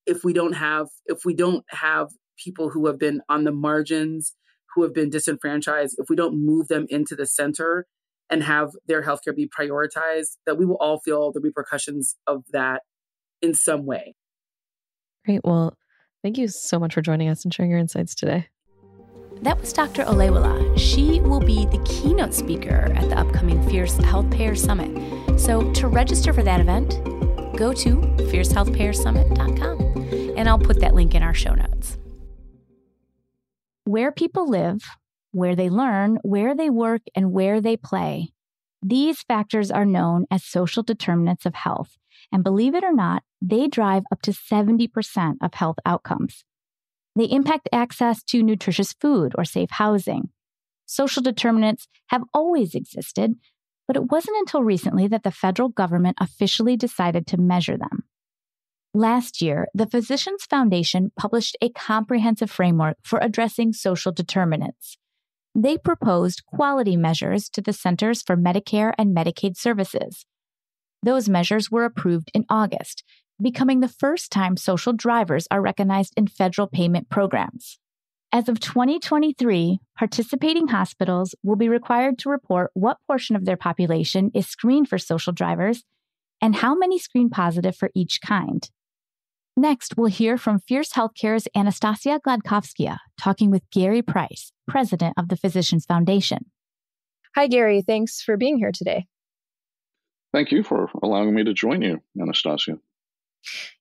if 0.06 0.24
we 0.24 0.32
don't 0.32 0.54
have 0.54 0.88
if 1.06 1.24
we 1.24 1.34
don't 1.34 1.64
have 1.70 2.08
people 2.42 2.70
who 2.70 2.86
have 2.86 2.98
been 2.98 3.20
on 3.28 3.44
the 3.44 3.52
margins 3.52 4.34
who 4.74 4.82
have 4.82 4.92
been 4.92 5.10
disenfranchised 5.10 5.94
if 5.98 6.06
we 6.08 6.16
don't 6.16 6.34
move 6.34 6.68
them 6.68 6.86
into 6.88 7.14
the 7.14 7.26
center 7.26 7.86
and 8.30 8.42
have 8.42 8.70
their 8.86 9.02
healthcare 9.02 9.34
be 9.34 9.48
prioritized 9.48 10.36
that 10.46 10.58
we 10.58 10.64
will 10.64 10.76
all 10.76 11.00
feel 11.00 11.32
the 11.32 11.40
repercussions 11.40 12.16
of 12.26 12.42
that 12.52 12.82
in 13.42 13.54
some 13.54 13.84
way. 13.84 14.14
Great. 15.24 15.40
Well, 15.44 15.76
thank 16.22 16.38
you 16.38 16.48
so 16.48 16.78
much 16.78 16.94
for 16.94 17.02
joining 17.02 17.28
us 17.28 17.44
and 17.44 17.52
sharing 17.52 17.70
your 17.70 17.80
insights 17.80 18.14
today. 18.14 18.48
That 19.42 19.60
was 19.60 19.72
Dr. 19.72 20.04
Olayiwola. 20.04 20.78
She 20.78 21.20
will 21.20 21.40
be 21.40 21.66
the 21.66 21.82
keynote 21.84 22.32
speaker 22.32 22.92
at 22.94 23.08
the 23.08 23.18
upcoming 23.18 23.66
Fierce 23.68 23.96
Health 23.98 24.30
Payer 24.30 24.54
Summit. 24.54 24.90
So 25.38 25.70
to 25.72 25.88
register 25.88 26.32
for 26.32 26.42
that 26.42 26.60
event, 26.60 26.94
go 27.56 27.72
to 27.72 27.96
fiercehealthpayersummit.com 27.96 30.34
and 30.36 30.48
I'll 30.48 30.58
put 30.58 30.80
that 30.80 30.94
link 30.94 31.14
in 31.14 31.22
our 31.22 31.34
show 31.34 31.54
notes. 31.54 31.98
Where 33.84 34.12
people 34.12 34.48
live, 34.48 34.82
where 35.32 35.56
they 35.56 35.68
learn, 35.68 36.18
where 36.22 36.54
they 36.54 36.70
work, 36.70 37.02
and 37.14 37.32
where 37.32 37.60
they 37.60 37.76
play. 37.76 38.28
These 38.82 39.22
factors 39.22 39.70
are 39.70 39.84
known 39.84 40.26
as 40.30 40.44
social 40.44 40.82
determinants 40.82 41.46
of 41.46 41.54
health. 41.54 41.96
And 42.32 42.44
believe 42.44 42.74
it 42.74 42.84
or 42.84 42.92
not, 42.92 43.22
they 43.40 43.68
drive 43.68 44.04
up 44.12 44.22
to 44.22 44.32
70% 44.32 45.36
of 45.42 45.54
health 45.54 45.76
outcomes. 45.84 46.44
They 47.16 47.24
impact 47.24 47.68
access 47.72 48.22
to 48.24 48.42
nutritious 48.42 48.92
food 48.92 49.32
or 49.36 49.44
safe 49.44 49.70
housing. 49.72 50.30
Social 50.86 51.22
determinants 51.22 51.88
have 52.08 52.24
always 52.32 52.74
existed, 52.74 53.34
but 53.86 53.96
it 53.96 54.10
wasn't 54.10 54.36
until 54.38 54.62
recently 54.62 55.06
that 55.08 55.22
the 55.22 55.30
federal 55.30 55.68
government 55.68 56.16
officially 56.20 56.76
decided 56.76 57.26
to 57.26 57.36
measure 57.36 57.76
them. 57.76 58.04
Last 58.92 59.42
year, 59.42 59.66
the 59.74 59.86
Physicians 59.86 60.44
Foundation 60.44 61.10
published 61.18 61.56
a 61.60 61.68
comprehensive 61.70 62.50
framework 62.50 62.96
for 63.02 63.18
addressing 63.18 63.72
social 63.72 64.12
determinants. 64.12 64.96
They 65.54 65.78
proposed 65.78 66.46
quality 66.46 66.96
measures 66.96 67.48
to 67.50 67.60
the 67.60 67.72
Centers 67.72 68.22
for 68.22 68.36
Medicare 68.36 68.92
and 68.96 69.16
Medicaid 69.16 69.56
Services. 69.56 70.24
Those 71.02 71.28
measures 71.28 71.70
were 71.70 71.84
approved 71.84 72.30
in 72.34 72.44
August, 72.48 73.04
becoming 73.42 73.80
the 73.80 73.88
first 73.88 74.30
time 74.30 74.56
social 74.56 74.92
drivers 74.92 75.46
are 75.50 75.60
recognized 75.60 76.14
in 76.16 76.26
federal 76.26 76.66
payment 76.66 77.08
programs. 77.08 77.78
As 78.34 78.48
of 78.48 78.58
2023, 78.58 79.78
participating 79.96 80.66
hospitals 80.66 81.36
will 81.44 81.54
be 81.54 81.68
required 81.68 82.18
to 82.18 82.28
report 82.28 82.72
what 82.74 82.96
portion 83.06 83.36
of 83.36 83.44
their 83.44 83.56
population 83.56 84.32
is 84.34 84.48
screened 84.48 84.88
for 84.88 84.98
social 84.98 85.32
drivers 85.32 85.84
and 86.40 86.56
how 86.56 86.74
many 86.74 86.98
screen 86.98 87.30
positive 87.30 87.76
for 87.76 87.92
each 87.94 88.18
kind. 88.26 88.68
Next, 89.56 89.96
we'll 89.96 90.08
hear 90.08 90.36
from 90.36 90.58
Fierce 90.58 90.94
Healthcare's 90.94 91.46
Anastassia 91.56 92.18
Gliadkovskaya 92.26 92.98
talking 93.16 93.52
with 93.52 93.62
Gary 93.70 94.02
Price, 94.02 94.50
president 94.66 95.14
of 95.16 95.28
the 95.28 95.36
Physicians 95.36 95.86
Foundation. 95.86 96.46
Hi, 97.36 97.46
Gary. 97.46 97.82
Thanks 97.82 98.20
for 98.20 98.36
being 98.36 98.58
here 98.58 98.72
today. 98.72 99.06
Thank 100.32 100.50
you 100.50 100.64
for 100.64 100.90
allowing 101.04 101.36
me 101.36 101.44
to 101.44 101.54
join 101.54 101.82
you, 101.82 102.02
Anastassia. 102.18 102.80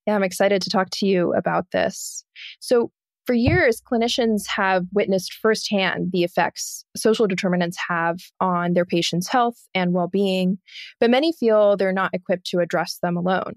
Yeah, 0.06 0.14
I'm 0.14 0.22
excited 0.22 0.62
to 0.62 0.70
talk 0.70 0.92
to 0.92 1.08
you 1.08 1.34
about 1.34 1.72
this. 1.72 2.24
So, 2.60 2.92
for 3.26 3.34
years, 3.34 3.82
clinicians 3.82 4.48
have 4.48 4.86
witnessed 4.94 5.34
firsthand 5.34 6.12
the 6.12 6.24
effects 6.24 6.84
social 6.96 7.28
determinants 7.28 7.78
have 7.88 8.18
on 8.40 8.74
their 8.74 8.86
patients' 8.86 9.30
health 9.30 9.58
and 9.74 9.94
well 9.94 10.08
being, 10.08 10.58
but 11.00 11.10
many 11.10 11.32
feel 11.32 11.78
they're 11.78 11.94
not 11.94 12.14
equipped 12.14 12.46
to 12.48 12.60
address 12.60 13.00
them 13.02 13.18
alone. 13.18 13.54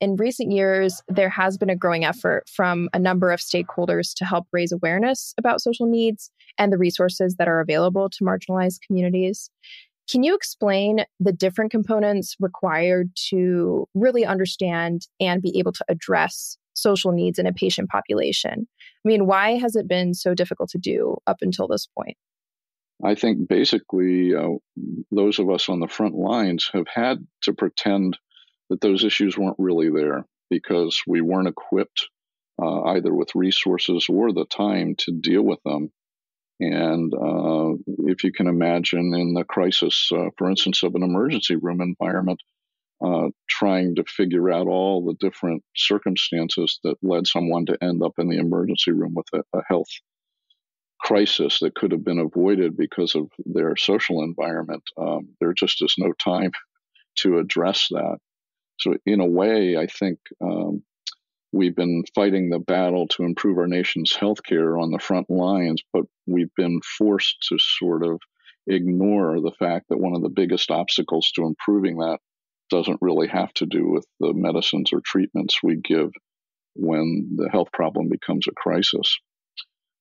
in 0.00 0.14
recent 0.14 0.52
years, 0.52 1.02
there 1.08 1.28
has 1.30 1.58
been 1.58 1.70
a 1.70 1.76
growing 1.76 2.04
effort 2.04 2.44
from 2.48 2.88
a 2.92 2.98
number 2.98 3.32
of 3.32 3.40
stakeholders 3.40 4.12
to 4.14 4.24
help 4.24 4.46
raise 4.52 4.70
awareness 4.70 5.34
about 5.38 5.60
social 5.60 5.86
needs 5.86 6.30
and 6.56 6.72
the 6.72 6.78
resources 6.78 7.34
that 7.36 7.48
are 7.48 7.60
available 7.60 8.08
to 8.10 8.24
marginalized 8.24 8.78
communities. 8.86 9.50
Can 10.10 10.22
you 10.22 10.34
explain 10.34 11.04
the 11.20 11.32
different 11.32 11.70
components 11.70 12.36
required 12.40 13.10
to 13.28 13.86
really 13.94 14.24
understand 14.24 15.06
and 15.20 15.42
be 15.42 15.58
able 15.58 15.72
to 15.72 15.84
address 15.88 16.56
social 16.74 17.12
needs 17.12 17.38
in 17.38 17.46
a 17.46 17.52
patient 17.52 17.90
population? 17.90 18.66
I 19.08 19.10
mean, 19.10 19.26
why 19.26 19.56
has 19.56 19.74
it 19.74 19.88
been 19.88 20.12
so 20.12 20.34
difficult 20.34 20.68
to 20.70 20.78
do 20.78 21.16
up 21.26 21.38
until 21.40 21.66
this 21.66 21.86
point? 21.86 22.18
I 23.02 23.14
think 23.14 23.48
basically 23.48 24.34
uh, 24.34 24.58
those 25.10 25.38
of 25.38 25.48
us 25.48 25.70
on 25.70 25.80
the 25.80 25.88
front 25.88 26.14
lines 26.14 26.68
have 26.74 26.88
had 26.92 27.26
to 27.44 27.54
pretend 27.54 28.18
that 28.68 28.82
those 28.82 29.04
issues 29.04 29.38
weren't 29.38 29.56
really 29.58 29.88
there 29.88 30.26
because 30.50 31.00
we 31.06 31.22
weren't 31.22 31.48
equipped 31.48 32.06
uh, 32.62 32.82
either 32.82 33.14
with 33.14 33.34
resources 33.34 34.08
or 34.10 34.30
the 34.30 34.44
time 34.44 34.94
to 34.98 35.12
deal 35.12 35.42
with 35.42 35.62
them. 35.64 35.90
And 36.60 37.14
uh, 37.14 37.78
if 38.10 38.24
you 38.24 38.32
can 38.32 38.46
imagine 38.46 39.14
in 39.14 39.32
the 39.32 39.44
crisis, 39.44 40.10
uh, 40.12 40.26
for 40.36 40.50
instance, 40.50 40.82
of 40.82 40.94
an 40.96 41.02
emergency 41.02 41.56
room 41.56 41.80
environment, 41.80 42.42
uh, 43.04 43.28
trying 43.48 43.94
to 43.94 44.04
figure 44.04 44.50
out 44.50 44.66
all 44.66 45.04
the 45.04 45.14
different 45.20 45.62
circumstances 45.76 46.80
that 46.84 46.96
led 47.02 47.26
someone 47.26 47.66
to 47.66 47.78
end 47.82 48.02
up 48.02 48.14
in 48.18 48.28
the 48.28 48.38
emergency 48.38 48.90
room 48.90 49.14
with 49.14 49.26
a, 49.32 49.58
a 49.58 49.62
health 49.68 49.88
crisis 51.00 51.60
that 51.60 51.74
could 51.74 51.92
have 51.92 52.04
been 52.04 52.18
avoided 52.18 52.76
because 52.76 53.14
of 53.14 53.30
their 53.46 53.76
social 53.76 54.22
environment, 54.22 54.82
um, 55.00 55.28
there 55.40 55.52
just 55.52 55.82
is 55.82 55.94
no 55.98 56.12
time 56.12 56.50
to 57.18 57.38
address 57.38 57.88
that. 57.90 58.18
So, 58.78 58.94
in 59.06 59.20
a 59.20 59.26
way, 59.26 59.76
I 59.76 59.86
think 59.86 60.18
um, 60.40 60.82
we've 61.52 61.74
been 61.74 62.04
fighting 62.14 62.50
the 62.50 62.58
battle 62.58 63.08
to 63.08 63.24
improve 63.24 63.58
our 63.58 63.66
nation's 63.66 64.12
healthcare 64.12 64.80
on 64.80 64.90
the 64.90 64.98
front 64.98 65.30
lines, 65.30 65.82
but 65.92 66.04
we've 66.26 66.54
been 66.56 66.80
forced 66.98 67.36
to 67.48 67.58
sort 67.58 68.04
of 68.04 68.20
ignore 68.66 69.40
the 69.40 69.52
fact 69.58 69.86
that 69.88 69.98
one 69.98 70.14
of 70.14 70.22
the 70.22 70.28
biggest 70.28 70.70
obstacles 70.70 71.32
to 71.34 71.46
improving 71.46 71.96
that 71.98 72.18
doesn't 72.70 73.00
really 73.00 73.28
have 73.28 73.52
to 73.54 73.66
do 73.66 73.88
with 73.88 74.06
the 74.20 74.32
medicines 74.34 74.92
or 74.92 75.00
treatments 75.04 75.62
we 75.62 75.76
give 75.76 76.10
when 76.74 77.30
the 77.36 77.48
health 77.50 77.72
problem 77.72 78.08
becomes 78.08 78.46
a 78.48 78.52
crisis. 78.52 79.18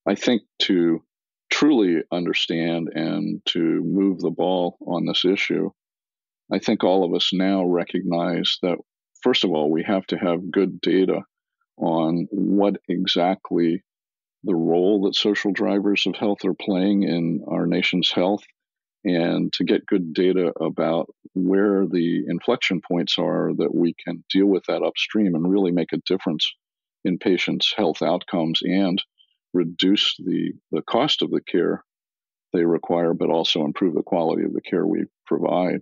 I 0.08 0.16
think 0.16 0.44
to 0.64 1.04
truly 1.52 2.04
understand 2.12 2.90
and 2.94 3.42
to 3.46 3.60
move 3.60 4.20
the 4.20 4.30
ball 4.30 4.78
on 4.86 5.06
this 5.06 5.26
issue, 5.26 5.72
I 6.52 6.60
think 6.60 6.84
all 6.84 7.04
of 7.04 7.14
us 7.14 7.32
now 7.34 7.66
recognize 7.66 8.58
that, 8.62 8.78
first 9.22 9.44
of 9.44 9.52
all, 9.52 9.72
we 9.72 9.84
have 9.84 10.06
to 10.08 10.18
have 10.18 10.52
good 10.52 10.80
data 10.82 11.22
on 11.78 12.28
what 12.32 12.78
exactly 12.88 13.84
the 14.44 14.56
role 14.56 15.04
that 15.04 15.16
social 15.16 15.52
drivers 15.52 16.06
of 16.08 16.16
health 16.16 16.46
are 16.46 16.54
playing 16.54 17.04
in 17.04 17.44
our 17.48 17.66
nation's 17.66 18.12
health 18.12 18.44
and 19.08 19.54
to 19.54 19.64
get 19.64 19.86
good 19.86 20.14
data 20.14 20.52
about 20.60 21.10
where 21.34 21.86
the 21.86 22.26
inflection 22.28 22.82
points 22.82 23.18
are 23.18 23.52
that 23.58 23.74
we 23.74 23.96
can 24.06 24.24
deal 24.30 24.48
with 24.48 24.66
that 24.68 24.84
upstream 24.84 25.34
and 25.34 25.50
really 25.50 25.72
make 25.72 25.94
a 25.94 26.02
difference 26.06 26.52
in 27.06 27.18
patients' 27.18 27.74
health 27.76 28.02
outcomes 28.02 28.60
and 28.62 29.02
reduce 29.54 30.16
the, 30.18 30.52
the 30.72 30.82
cost 30.82 31.22
of 31.22 31.32
the 31.32 31.42
care 31.42 31.84
they 32.54 32.66
require, 32.66 33.14
but 33.14 33.30
also 33.30 33.64
improve 33.64 33.94
the 33.94 34.04
quality 34.04 34.44
of 34.44 34.54
the 34.54 34.62
care 34.62 34.86
we 34.86 35.06
provide. 35.26 35.82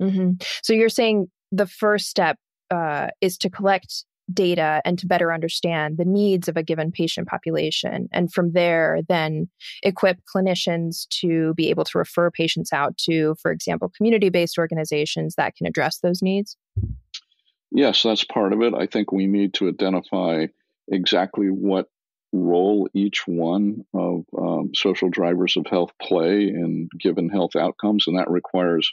Mm-hmm. 0.00 0.32
So 0.62 0.72
you're 0.72 0.88
saying 0.88 1.28
the 1.52 1.66
first 1.66 2.08
step 2.08 2.38
uh, 2.70 3.08
is 3.20 3.36
to 3.38 3.50
collect 3.50 4.04
data 4.32 4.82
and 4.84 4.98
to 4.98 5.06
better 5.06 5.32
understand 5.32 5.96
the 5.96 6.04
needs 6.04 6.48
of 6.48 6.56
a 6.56 6.62
given 6.62 6.92
patient 6.92 7.28
population. 7.28 8.08
And 8.12 8.32
from 8.32 8.52
there, 8.52 9.00
then 9.08 9.48
equip 9.82 10.18
clinicians 10.34 11.08
to 11.20 11.54
be 11.54 11.70
able 11.70 11.84
to 11.84 11.98
refer 11.98 12.30
patients 12.30 12.72
out 12.72 12.96
to, 12.98 13.34
for 13.40 13.50
example, 13.50 13.92
community 13.96 14.28
based 14.28 14.58
organizations 14.58 15.34
that 15.36 15.56
can 15.56 15.66
address 15.66 15.98
those 16.00 16.22
needs? 16.22 16.56
Yes, 17.70 18.02
that's 18.02 18.24
part 18.24 18.52
of 18.52 18.62
it. 18.62 18.74
I 18.74 18.86
think 18.86 19.12
we 19.12 19.26
need 19.26 19.54
to 19.54 19.68
identify 19.68 20.46
exactly 20.90 21.48
what 21.48 21.86
role 22.32 22.88
each 22.94 23.26
one 23.26 23.84
of 23.94 24.24
um, 24.38 24.70
social 24.74 25.08
drivers 25.08 25.56
of 25.56 25.66
health 25.66 25.90
play 26.00 26.42
in 26.48 26.88
given 26.98 27.28
health 27.28 27.56
outcomes, 27.56 28.06
and 28.06 28.18
that 28.18 28.30
requires 28.30 28.90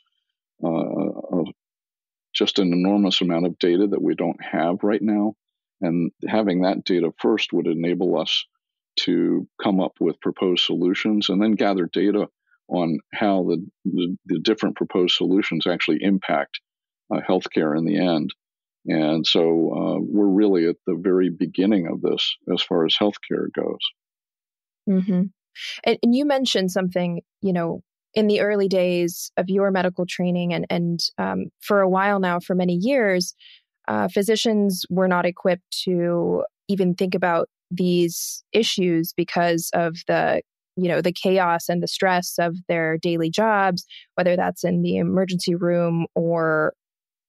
uh, 0.63 0.69
a, 0.69 1.43
just 2.35 2.59
an 2.59 2.73
enormous 2.73 3.21
amount 3.21 3.45
of 3.45 3.57
data 3.59 3.87
that 3.87 4.01
we 4.01 4.15
don't 4.15 4.43
have 4.43 4.83
right 4.83 5.01
now. 5.01 5.33
And 5.81 6.11
having 6.27 6.61
that 6.61 6.83
data 6.83 7.11
first 7.19 7.53
would 7.53 7.67
enable 7.67 8.19
us 8.19 8.45
to 9.01 9.47
come 9.61 9.79
up 9.79 9.93
with 9.99 10.21
proposed 10.21 10.65
solutions 10.65 11.29
and 11.29 11.41
then 11.41 11.53
gather 11.53 11.89
data 11.91 12.27
on 12.67 12.99
how 13.13 13.43
the, 13.43 13.65
the, 13.85 14.17
the 14.25 14.39
different 14.39 14.75
proposed 14.75 15.15
solutions 15.15 15.67
actually 15.67 15.99
impact 16.01 16.59
uh, 17.13 17.19
healthcare 17.27 17.77
in 17.77 17.85
the 17.85 17.97
end. 17.97 18.33
And 18.87 19.25
so 19.25 19.41
uh, 19.41 19.99
we're 19.99 20.27
really 20.27 20.67
at 20.67 20.77
the 20.85 20.95
very 20.95 21.29
beginning 21.29 21.87
of 21.87 22.01
this 22.01 22.35
as 22.53 22.61
far 22.61 22.85
as 22.85 22.95
healthcare 22.99 23.47
goes. 23.53 23.79
Mm-hmm. 24.87 25.23
And, 25.83 25.99
and, 26.03 26.15
you 26.15 26.25
mentioned 26.25 26.69
something, 26.71 27.21
you 27.41 27.53
know, 27.53 27.81
in 28.15 28.27
the 28.27 28.41
early 28.41 28.67
days 28.67 29.31
of 29.37 29.49
your 29.49 29.71
medical 29.71 30.05
training, 30.05 30.53
and 30.53 30.65
and 30.69 30.99
um, 31.17 31.45
for 31.61 31.81
a 31.81 31.89
while 31.89 32.19
now, 32.19 32.39
for 32.39 32.55
many 32.55 32.75
years, 32.75 33.35
uh, 33.87 34.07
physicians 34.07 34.85
were 34.89 35.07
not 35.07 35.25
equipped 35.25 35.83
to 35.83 36.43
even 36.67 36.95
think 36.95 37.13
about 37.13 37.49
these 37.69 38.43
issues 38.53 39.13
because 39.15 39.69
of 39.73 39.97
the 40.07 40.41
you 40.77 40.87
know 40.87 41.01
the 41.01 41.11
chaos 41.11 41.69
and 41.69 41.81
the 41.81 41.87
stress 41.87 42.35
of 42.37 42.55
their 42.67 42.97
daily 42.97 43.29
jobs 43.29 43.85
whether 44.15 44.35
that's 44.35 44.63
in 44.63 44.81
the 44.81 44.97
emergency 44.97 45.55
room 45.55 46.05
or 46.15 46.73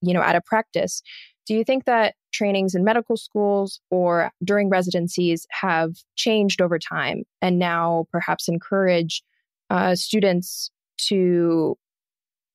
you 0.00 0.14
know 0.14 0.22
at 0.22 0.36
a 0.36 0.40
practice. 0.40 1.02
Do 1.46 1.54
you 1.54 1.62
think 1.62 1.84
that 1.84 2.14
trainings 2.32 2.74
in 2.74 2.82
medical 2.82 3.16
schools 3.16 3.80
or 3.90 4.30
during 4.44 4.68
residencies 4.68 5.46
have 5.52 5.92
changed 6.16 6.60
over 6.60 6.78
time 6.78 7.22
and 7.40 7.58
now 7.58 8.06
perhaps 8.10 8.48
encourage 8.48 9.22
uh, 9.70 9.94
students 9.94 10.70
to 11.08 11.76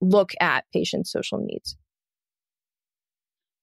look 0.02 0.32
at 0.40 0.66
patients' 0.74 1.12
social 1.12 1.40
needs? 1.40 1.76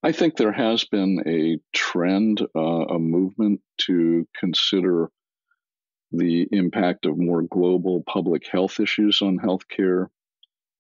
I 0.03 0.13
think 0.13 0.37
there 0.37 0.53
has 0.53 0.85
been 0.85 1.23
a 1.27 1.59
trend, 1.77 2.41
uh, 2.57 2.61
a 2.61 2.99
movement 2.99 3.61
to 3.87 4.27
consider 4.39 5.11
the 6.13 6.47
impact 6.53 7.05
of 7.05 7.19
more 7.19 7.43
global 7.43 8.03
public 8.07 8.47
health 8.47 8.81
issues 8.81 9.21
on 9.21 9.39
healthcare 9.39 10.07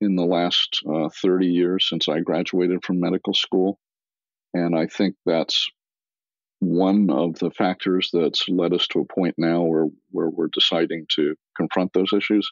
in 0.00 0.14
the 0.14 0.24
last 0.24 0.80
uh, 0.88 1.08
30 1.08 1.46
years 1.46 1.88
since 1.88 2.08
I 2.08 2.20
graduated 2.20 2.84
from 2.84 3.00
medical 3.00 3.34
school. 3.34 3.78
And 4.54 4.78
I 4.78 4.87
think 4.87 5.16
that's 5.26 5.68
one 6.61 7.11
of 7.11 7.38
the 7.38 7.50
factors 7.50 8.11
that's 8.12 8.48
led 8.48 8.72
us 8.72 8.87
to 8.88 9.00
a 9.00 9.12
point 9.12 9.34
now 9.37 9.62
where, 9.62 9.87
where 10.11 10.30
we're 10.30 10.48
deciding 10.52 11.06
to 11.16 11.34
confront 11.56 11.92
those 11.92 12.12
issues. 12.12 12.50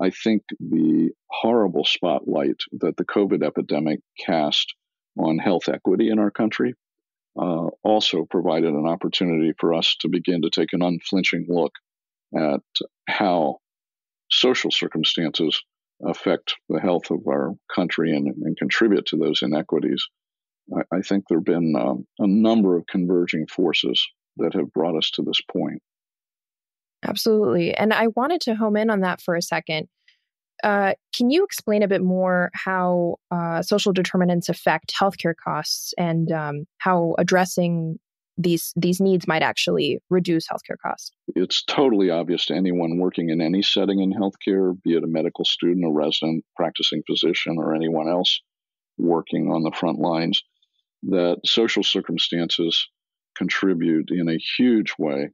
I 0.00 0.10
think 0.10 0.42
the 0.58 1.10
horrible 1.30 1.84
spotlight 1.84 2.60
that 2.80 2.96
the 2.96 3.04
COVID 3.04 3.44
epidemic 3.44 4.00
cast 4.18 4.74
on 5.16 5.38
health 5.38 5.68
equity 5.68 6.10
in 6.10 6.18
our 6.18 6.30
country 6.30 6.74
uh, 7.38 7.68
also 7.82 8.24
provided 8.24 8.74
an 8.74 8.86
opportunity 8.86 9.52
for 9.58 9.74
us 9.74 9.96
to 10.00 10.08
begin 10.08 10.42
to 10.42 10.50
take 10.50 10.72
an 10.72 10.82
unflinching 10.82 11.46
look 11.48 11.72
at 12.36 12.60
how 13.08 13.58
social 14.30 14.70
circumstances 14.70 15.62
affect 16.04 16.56
the 16.68 16.80
health 16.80 17.10
of 17.10 17.20
our 17.28 17.54
country 17.74 18.16
and, 18.16 18.26
and 18.26 18.56
contribute 18.56 19.06
to 19.06 19.16
those 19.16 19.42
inequities. 19.42 20.04
I, 20.76 20.96
I 20.96 21.00
think 21.02 21.24
there 21.28 21.38
have 21.38 21.44
been 21.44 21.74
um, 21.76 22.06
a 22.18 22.26
number 22.26 22.76
of 22.76 22.86
converging 22.86 23.46
forces 23.46 24.04
that 24.38 24.54
have 24.54 24.72
brought 24.72 24.96
us 24.96 25.10
to 25.12 25.22
this 25.22 25.40
point. 25.40 25.80
Absolutely. 27.04 27.74
And 27.74 27.92
I 27.92 28.08
wanted 28.08 28.40
to 28.42 28.54
home 28.54 28.76
in 28.76 28.90
on 28.90 29.00
that 29.00 29.20
for 29.20 29.34
a 29.34 29.42
second. 29.42 29.88
Uh, 30.62 30.94
can 31.14 31.30
you 31.30 31.44
explain 31.44 31.82
a 31.82 31.88
bit 31.88 32.02
more 32.02 32.50
how 32.54 33.16
uh, 33.30 33.60
social 33.62 33.92
determinants 33.92 34.48
affect 34.48 34.94
healthcare 34.98 35.34
costs 35.42 35.92
and 35.98 36.30
um, 36.32 36.64
how 36.78 37.14
addressing 37.18 37.98
these 38.36 38.72
these 38.74 39.00
needs 39.00 39.28
might 39.28 39.42
actually 39.42 39.98
reduce 40.10 40.46
healthcare 40.46 40.78
costs? 40.82 41.10
It's 41.36 41.62
totally 41.64 42.10
obvious 42.10 42.46
to 42.46 42.54
anyone 42.54 42.98
working 42.98 43.30
in 43.30 43.40
any 43.40 43.62
setting 43.62 44.00
in 44.00 44.12
healthcare, 44.12 44.74
be 44.82 44.94
it 44.94 45.04
a 45.04 45.08
medical 45.08 45.44
student, 45.44 45.84
a 45.86 45.92
resident, 45.92 46.44
practicing 46.56 47.02
physician, 47.06 47.56
or 47.58 47.74
anyone 47.74 48.08
else 48.08 48.40
working 48.96 49.50
on 49.50 49.64
the 49.64 49.72
front 49.72 49.98
lines, 49.98 50.42
that 51.04 51.40
social 51.44 51.82
circumstances 51.82 52.88
contribute 53.36 54.10
in 54.10 54.28
a 54.28 54.38
huge 54.56 54.94
way 54.98 55.30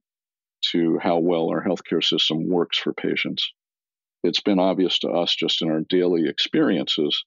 to 0.72 0.98
how 1.02 1.18
well 1.18 1.48
our 1.48 1.64
healthcare 1.64 2.04
system 2.04 2.48
works 2.48 2.78
for 2.78 2.92
patients. 2.92 3.52
It's 4.22 4.40
been 4.40 4.58
obvious 4.58 4.98
to 5.00 5.08
us 5.08 5.34
just 5.34 5.62
in 5.62 5.70
our 5.70 5.80
daily 5.80 6.28
experiences 6.28 7.24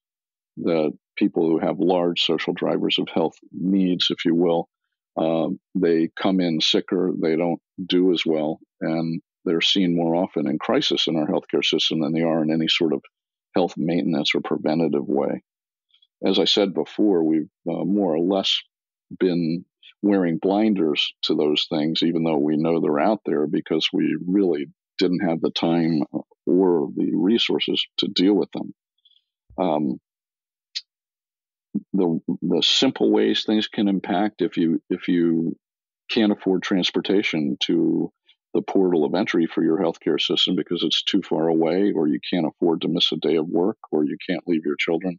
that 0.58 0.98
people 1.17 1.50
who 1.50 1.60
have 1.60 1.80
large 1.80 2.22
social 2.22 2.54
drivers 2.54 2.98
of 3.00 3.08
health 3.10 3.36
needs, 3.52 4.08
if 4.10 4.26
you 4.26 4.36
will, 4.36 4.67
um, 5.17 5.60
they 5.76 6.10
come 6.19 6.39
in 6.39 6.62
sicker, 6.62 7.12
they 7.19 7.36
don't 7.36 7.60
do 7.84 8.12
as 8.12 8.24
well, 8.26 8.60
and 8.82 9.22
they're 9.46 9.62
seen 9.62 9.96
more 9.96 10.15
often 10.15 10.48
in 10.48 10.58
crisis 10.58 11.08
in 11.08 11.15
our 11.15 11.28
healthcare 11.28 11.65
system 11.65 12.00
than 12.02 12.13
they 12.13 12.22
are 12.22 12.43
in 12.43 12.52
any 12.52 12.67
sort 12.67 12.93
of 12.93 13.04
health 13.56 13.74
maintenance 13.78 14.34
or 14.34 14.41
preventative 14.41 15.08
way. 15.08 15.43
As 16.26 16.39
I 16.39 16.46
said 16.46 16.74
before, 16.74 17.24
we've 17.24 17.50
uh, 17.69 17.84
more 17.84 18.15
or 18.15 18.19
less 18.19 18.62
been 19.19 19.65
wearing 20.04 20.38
blinders 20.38 21.13
to 21.24 21.34
those 21.34 21.66
things, 21.70 22.04
even 22.04 22.24
though 22.24 22.38
we 22.38 22.58
know 22.58 22.80
they're 22.80 23.00
out 23.00 23.22
there 23.26 23.48
because 23.48 23.89
we 23.92 24.16
really 24.28 24.68
didn't 25.00 25.28
have 25.28 25.42
the 25.42 25.52
time 25.52 26.04
or 26.46 26.89
the 26.96 27.12
resources 27.16 27.84
to 27.98 28.08
deal 28.08 28.34
with 28.34 28.52
them. 28.52 28.74
Um, 29.58 30.00
the 31.94 32.20
the 32.42 32.62
simple 32.62 33.12
ways 33.12 33.46
things 33.46 33.68
can 33.68 33.88
impact 33.88 34.42
if 34.42 34.58
you 34.58 34.82
if 34.89 35.08
you 35.08 35.56
can't 36.12 36.32
afford 36.32 36.62
transportation 36.62 37.58
to 37.62 38.12
the 38.54 38.62
portal 38.62 39.04
of 39.04 39.16
entry 39.16 39.48
for 39.48 39.63
your 39.63 39.80
healthcare 39.80 40.22
system 40.22 40.56
because 40.56 40.84
it's 40.84 41.04
too 41.04 41.22
far 41.28 41.48
away, 41.48 41.92
or 41.96 42.08
you 42.08 42.20
can't 42.32 42.46
afford 42.46 42.82
to 42.82 42.88
miss 42.88 43.12
a 43.12 43.18
day 43.18 43.38
of 43.38 43.48
work, 43.48 43.78
or 43.92 44.04
you 44.06 44.18
can't 44.30 44.44
leave 44.48 44.62
your 44.66 44.76
children 44.78 45.18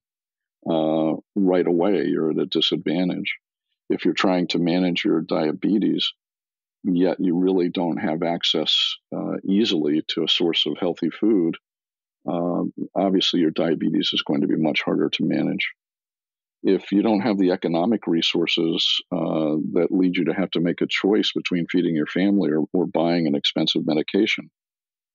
uh, 0.71 1.15
right 1.35 1.67
away. 1.67 2.05
You're 2.07 2.31
at 2.31 2.39
a 2.39 2.47
disadvantage. 2.47 3.35
If 3.89 4.05
you're 4.05 4.15
trying 4.15 4.49
to 4.49 4.59
manage 4.59 5.05
your 5.05 5.21
diabetes, 5.21 6.13
yet 6.83 7.19
you 7.21 7.37
really 7.37 7.69
don't 7.69 7.99
have 7.99 8.23
access 8.23 8.97
uh, 9.15 9.37
easily 9.49 10.03
to 10.09 10.25
a 10.25 10.29
source 10.29 10.67
of 10.67 10.77
healthy 10.79 11.11
food, 11.11 11.57
uh, 12.29 12.63
obviously 12.95 13.41
your 13.41 13.51
diabetes 13.51 14.11
is 14.13 14.23
going 14.23 14.41
to 14.41 14.47
be 14.47 14.57
much 14.57 14.83
harder 14.83 15.11
to 15.11 15.25
manage 15.25 15.69
if 16.65 16.91
you 16.93 17.03
don't 17.03 17.21
have 17.21 17.39
the 17.39 17.51
economic 17.51 18.07
resources 18.07 19.03
uh, 19.13 19.57
that 19.75 19.89
lead 19.91 20.17
you 20.17 20.25
to 20.25 20.33
have 20.33 20.51
to 20.53 20.61
make 20.61 20.81
a 20.81 20.87
choice 20.89 21.31
between 21.33 21.67
feeding 21.71 21.95
your 21.95 22.07
family 22.07 22.51
or, 22.51 22.65
or 22.73 22.87
buying 22.87 23.27
an 23.27 23.35
expensive 23.35 23.87
medication, 23.87 24.51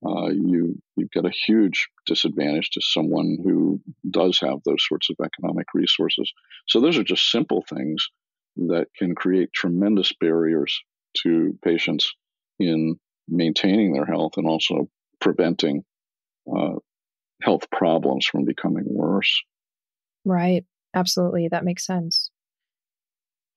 uh, 0.06 0.28
you 0.28 0.80
you've 0.96 1.10
got 1.10 1.26
a 1.26 1.34
huge 1.48 1.90
disadvantage 2.06 2.70
to 2.70 2.82
someone 2.82 3.38
who 3.44 3.82
does 4.12 4.40
have 4.40 4.60
those 4.64 4.86
sorts 4.88 5.10
of 5.10 5.16
economic 5.26 5.66
resources. 5.74 6.32
So 6.68 6.80
those 6.80 6.98
are 7.00 7.04
just 7.04 7.32
simple 7.32 7.66
things 7.68 8.08
that 8.56 8.88
can 8.98 9.16
create 9.16 9.54
tremendous 9.54 10.14
barriers 10.20 10.82
to 11.24 11.58
patients 11.64 12.14
in 12.60 12.96
maintaining 13.28 13.94
their 13.94 14.06
health 14.06 14.34
and 14.38 14.48
also 14.48 14.90
preventing 15.22 15.84
uh, 16.52 16.76
health 17.42 17.70
problems 17.72 18.26
from 18.26 18.46
becoming 18.46 18.86
worse. 18.88 19.42
Right. 20.26 20.66
Absolutely. 20.94 21.48
That 21.48 21.64
makes 21.64 21.86
sense. 21.86 22.32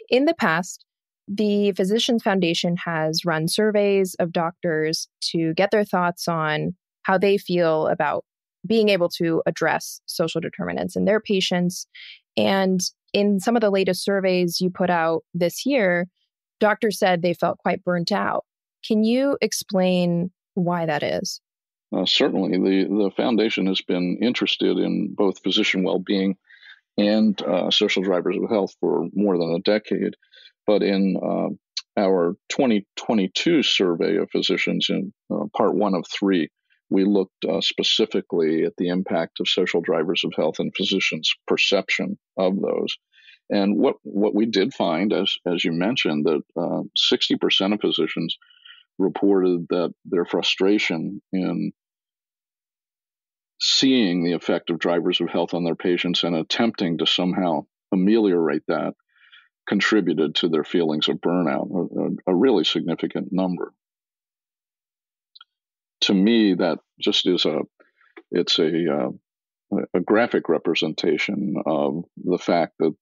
In 0.09 0.27
the 0.27 0.35
past, 0.35 0.85
the 1.29 1.73
Physicians 1.73 2.23
Foundation 2.23 2.77
has 2.77 3.25
run 3.25 3.49
surveys 3.49 4.15
of 4.19 4.33
doctors 4.33 5.09
to 5.31 5.55
get 5.55 5.71
their 5.71 5.85
thoughts 5.85 6.29
on 6.29 6.75
how 7.05 7.19
they 7.19 7.39
feel 7.39 7.87
about 7.87 8.25
being 8.67 8.89
able 8.89 9.09
to 9.09 9.43
address 9.47 10.01
social 10.07 10.41
determinants 10.41 10.97
in 10.97 11.05
their 11.05 11.21
patients. 11.21 11.87
And 12.37 12.81
in 13.13 13.41
some 13.41 13.57
of 13.57 13.61
the 13.61 13.71
latest 13.71 14.05
surveys 14.05 14.61
you 14.61 14.71
put 14.71 14.91
out 14.91 15.25
this 15.35 15.67
year, 15.67 16.07
doctors 16.61 16.99
said 16.99 17.23
they 17.23 17.35
felt 17.35 17.59
quite 17.59 17.85
burnt 17.85 18.13
out. 18.13 18.45
Can 18.87 19.05
you 19.05 19.37
explain 19.41 20.31
why 20.55 20.87
that 20.87 21.03
is? 21.03 21.41
Uh, 21.95 22.07
certainly. 22.07 22.53
The, 22.53 22.89
the 22.89 23.11
foundation 23.17 23.67
has 23.67 23.83
been 23.83 24.19
interested 24.23 24.79
in 24.79 25.15
both 25.15 25.43
physician 25.43 25.83
well 25.83 25.99
being 25.99 26.37
and 26.97 27.41
uh, 27.43 27.71
social 27.71 28.03
drivers 28.03 28.37
of 28.37 28.51
health 28.51 28.75
for 28.81 29.09
more 29.15 29.39
than 29.39 29.55
a 29.55 29.61
decade. 29.61 30.15
But 30.67 30.83
in 30.83 31.17
uh, 31.17 32.01
our 32.01 32.37
2022 32.51 33.63
survey 33.63 34.17
of 34.17 34.31
physicians 34.31 34.89
in 34.89 35.13
uh, 35.31 35.45
part 35.57 35.75
one 35.75 35.95
of 35.95 36.07
three, 36.07 36.49
we 36.93 37.05
looked 37.05 37.45
uh, 37.49 37.61
specifically 37.61 38.65
at 38.65 38.75
the 38.77 38.89
impact 38.89 39.41
of 39.41 39.49
social 39.49 39.81
drivers 39.81 40.23
of 40.25 40.33
health 40.37 40.59
and 40.59 40.73
physicians' 40.77 41.35
perception 41.47 42.19
of 42.37 42.61
those. 42.61 42.97
And 43.51 43.79
what, 43.79 43.97
what 44.03 44.35
we 44.35 44.47
did 44.47 44.73
find, 44.73 45.13
as, 45.13 45.35
as 45.47 45.65
you 45.65 45.73
mentioned, 45.73 46.27
that 46.27 46.43
60% 46.57 47.71
uh, 47.71 47.75
of 47.75 47.81
physicians 47.81 48.37
reported 48.99 49.67
that 49.71 49.93
their 50.05 50.25
frustration 50.25 51.21
in 51.33 51.73
seeing 53.61 54.25
the 54.25 54.33
effect 54.33 54.71
of 54.71 54.79
drivers 54.79 55.21
of 55.21 55.29
health 55.29 55.55
on 55.55 55.65
their 55.65 55.77
patients 55.77 56.25
and 56.25 56.35
attempting 56.35 56.99
to 56.99 57.07
somehow 57.07 57.65
ameliorate 57.93 58.63
that 58.69 58.95
contributed 59.69 60.35
to 60.35 60.49
their 60.49 60.65
feelings 60.65 61.09
of 61.09 61.17
burnout, 61.19 61.69
a, 62.27 62.33
a 62.33 62.35
really 62.35 62.65
significant 62.65 63.29
number. 63.31 63.73
To 66.03 66.15
me, 66.15 66.55
that 66.55 66.79
just 67.01 67.27
is 67.27 67.45
a 67.45 67.61
it's 68.31 68.59
a 68.59 68.71
uh, 68.93 69.79
a 69.95 70.01
graphic 70.01 70.49
representation 70.49 71.55
of 71.65 72.05
the 72.17 72.39
fact 72.39 72.75
that 72.79 72.95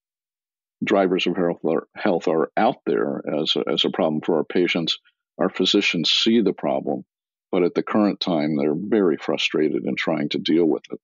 drivers 0.84 1.26
of 1.26 1.36
health 1.36 1.64
are, 1.64 1.88
health 1.96 2.28
are 2.28 2.50
out 2.56 2.76
there 2.86 3.22
as 3.40 3.56
a, 3.56 3.64
as 3.70 3.84
a 3.84 3.90
problem 3.90 4.22
for 4.24 4.36
our 4.36 4.44
patients. 4.44 4.98
Our 5.38 5.50
physicians 5.50 6.10
see 6.10 6.40
the 6.40 6.52
problem 6.52 7.04
but 7.50 7.64
at 7.64 7.74
the 7.74 7.82
current 7.82 8.20
time, 8.20 8.56
they're 8.56 8.74
very 8.76 9.16
frustrated 9.16 9.84
in 9.84 9.96
trying 9.96 10.28
to 10.30 10.38
deal 10.38 10.64
with 10.64 10.82
it. 10.90 11.00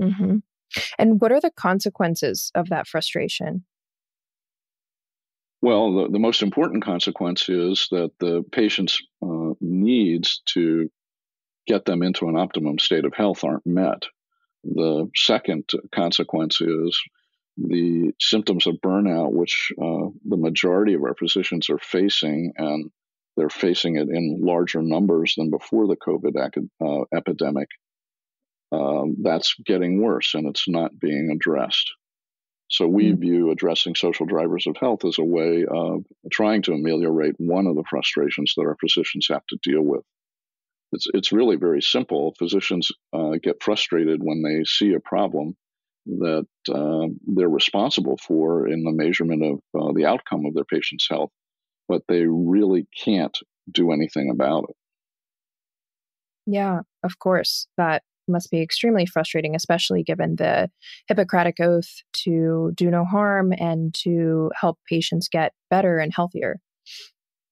Mm-hmm. 0.00 0.36
And 0.98 1.20
what 1.20 1.32
are 1.32 1.40
the 1.40 1.52
consequences 1.54 2.50
of 2.54 2.68
that 2.70 2.86
frustration? 2.86 3.64
Well, 5.62 5.94
the, 5.94 6.08
the 6.10 6.18
most 6.18 6.42
important 6.42 6.84
consequence 6.84 7.48
is 7.48 7.86
that 7.92 8.10
the 8.18 8.42
patient's 8.50 9.00
uh, 9.24 9.54
needs 9.60 10.42
to 10.54 10.90
get 11.68 11.84
them 11.84 12.02
into 12.02 12.28
an 12.28 12.36
optimum 12.36 12.80
state 12.80 13.04
of 13.04 13.14
health 13.14 13.44
aren't 13.44 13.64
met. 13.64 14.02
The 14.64 15.08
second 15.14 15.70
consequence 15.94 16.60
is 16.60 17.00
the 17.56 18.12
symptoms 18.20 18.66
of 18.66 18.80
burnout, 18.84 19.32
which 19.32 19.72
uh, 19.80 20.10
the 20.24 20.36
majority 20.36 20.94
of 20.94 21.02
our 21.02 21.14
physicians 21.14 21.70
are 21.70 21.78
facing 21.78 22.52
and 22.56 22.90
they're 23.36 23.48
facing 23.48 23.96
it 23.96 24.08
in 24.08 24.40
larger 24.42 24.82
numbers 24.82 25.34
than 25.36 25.50
before 25.50 25.86
the 25.86 25.96
COVID 25.96 26.60
uh, 26.84 27.04
epidemic. 27.16 27.68
Um, 28.72 29.16
that's 29.22 29.54
getting 29.64 30.02
worse 30.02 30.34
and 30.34 30.48
it's 30.48 30.68
not 30.68 30.98
being 30.98 31.30
addressed. 31.30 31.92
So 32.72 32.88
we 32.88 33.10
mm-hmm. 33.10 33.20
view 33.20 33.50
addressing 33.50 33.94
social 33.94 34.26
drivers 34.26 34.66
of 34.66 34.76
health 34.76 35.04
as 35.04 35.18
a 35.18 35.24
way 35.24 35.64
of 35.70 36.04
trying 36.32 36.62
to 36.62 36.72
ameliorate 36.72 37.34
one 37.38 37.66
of 37.66 37.76
the 37.76 37.84
frustrations 37.88 38.54
that 38.56 38.62
our 38.62 38.76
physicians 38.80 39.28
have 39.30 39.46
to 39.50 39.58
deal 39.62 39.82
with. 39.82 40.02
It's 40.92 41.06
it's 41.14 41.32
really 41.32 41.56
very 41.56 41.82
simple. 41.82 42.34
Physicians 42.38 42.90
uh, 43.12 43.36
get 43.42 43.62
frustrated 43.62 44.20
when 44.22 44.42
they 44.42 44.64
see 44.64 44.94
a 44.94 45.00
problem 45.00 45.56
that 46.06 46.46
uh, 46.68 47.06
they're 47.26 47.48
responsible 47.48 48.18
for 48.26 48.66
in 48.66 48.82
the 48.82 48.92
measurement 48.92 49.42
of 49.44 49.58
uh, 49.80 49.92
the 49.94 50.06
outcome 50.06 50.46
of 50.46 50.54
their 50.54 50.64
patient's 50.64 51.06
health 51.08 51.30
but 51.92 52.02
they 52.08 52.24
really 52.24 52.86
can't 53.04 53.38
do 53.70 53.92
anything 53.92 54.30
about 54.30 54.64
it. 54.68 54.76
Yeah, 56.46 56.80
of 57.04 57.18
course. 57.18 57.68
That 57.76 58.02
must 58.28 58.50
be 58.50 58.60
extremely 58.60 59.06
frustrating, 59.06 59.54
especially 59.54 60.02
given 60.02 60.36
the 60.36 60.70
Hippocratic 61.08 61.60
oath 61.60 62.02
to 62.24 62.72
do 62.74 62.90
no 62.90 63.04
harm 63.04 63.52
and 63.56 63.94
to 64.02 64.50
help 64.58 64.78
patients 64.88 65.28
get 65.28 65.52
better 65.70 65.98
and 65.98 66.12
healthier. 66.14 66.60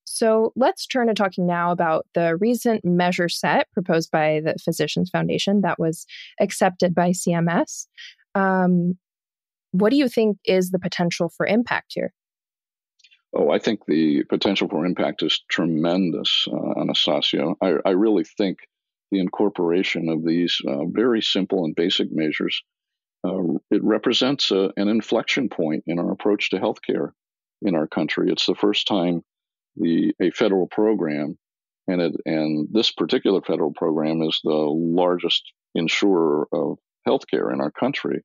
So 0.04 0.52
let's 0.56 0.87
turn 0.87 1.06
to 1.06 1.14
talking 1.14 1.46
now 1.46 1.72
about 1.72 2.06
the 2.14 2.37
recent 2.37 2.85
measure 2.85 3.28
set 3.28 3.68
proposed 3.72 4.11
by 4.11 4.40
the 4.44 4.54
Physicians 4.62 5.09
Foundation 5.09 5.62
that 5.62 5.78
was 5.78 6.04
accepted 6.40 6.94
by 6.94 7.11
CMS. 7.11 7.87
Um, 8.35 8.98
what 9.72 9.90
do 9.90 9.96
you 9.96 10.09
think 10.09 10.38
is 10.44 10.70
the 10.70 10.78
potential 10.78 11.30
for 11.30 11.46
impact 11.46 11.92
here? 11.94 12.12
Oh, 13.35 13.50
I 13.50 13.59
think 13.59 13.87
the 13.87 14.24
potential 14.24 14.68
for 14.68 14.85
impact 14.85 15.22
is 15.22 15.40
tremendous, 15.48 16.48
uh. 16.52 17.54
I, 17.62 17.74
I, 17.85 17.90
really 17.90 18.24
think 18.24 18.59
the 19.11 19.20
incorporation 19.20 20.09
of 20.09 20.25
these 20.25 20.61
uh, 20.66 20.85
very 20.87 21.23
simple 21.23 21.64
and 21.64 21.75
basic 21.75 22.09
measures 22.11 22.62
uh, 23.25 23.42
it 23.70 23.83
represents 23.85 24.51
a, 24.51 24.73
an 24.77 24.88
inflection 24.88 25.49
point 25.49 25.85
in 25.87 25.99
our 25.99 26.11
approach 26.11 26.51
to 26.51 26.59
healthcare 26.59 27.11
in 27.62 27.75
our 27.75 27.87
country. 27.87 28.31
It's 28.31 28.46
the 28.46 28.55
first 28.55 28.87
time 28.87 29.23
the 29.77 30.14
a 30.20 30.31
federal 30.31 30.66
program, 30.66 31.38
and 31.87 32.01
it, 32.01 32.12
and 32.25 32.68
this 32.73 32.90
particular 32.90 33.40
federal 33.42 33.73
program 33.73 34.23
is 34.23 34.40
the 34.42 34.51
largest 34.51 35.42
insurer 35.75 36.49
of 36.53 36.79
healthcare 37.07 37.53
in 37.53 37.61
our 37.61 37.70
country, 37.70 38.23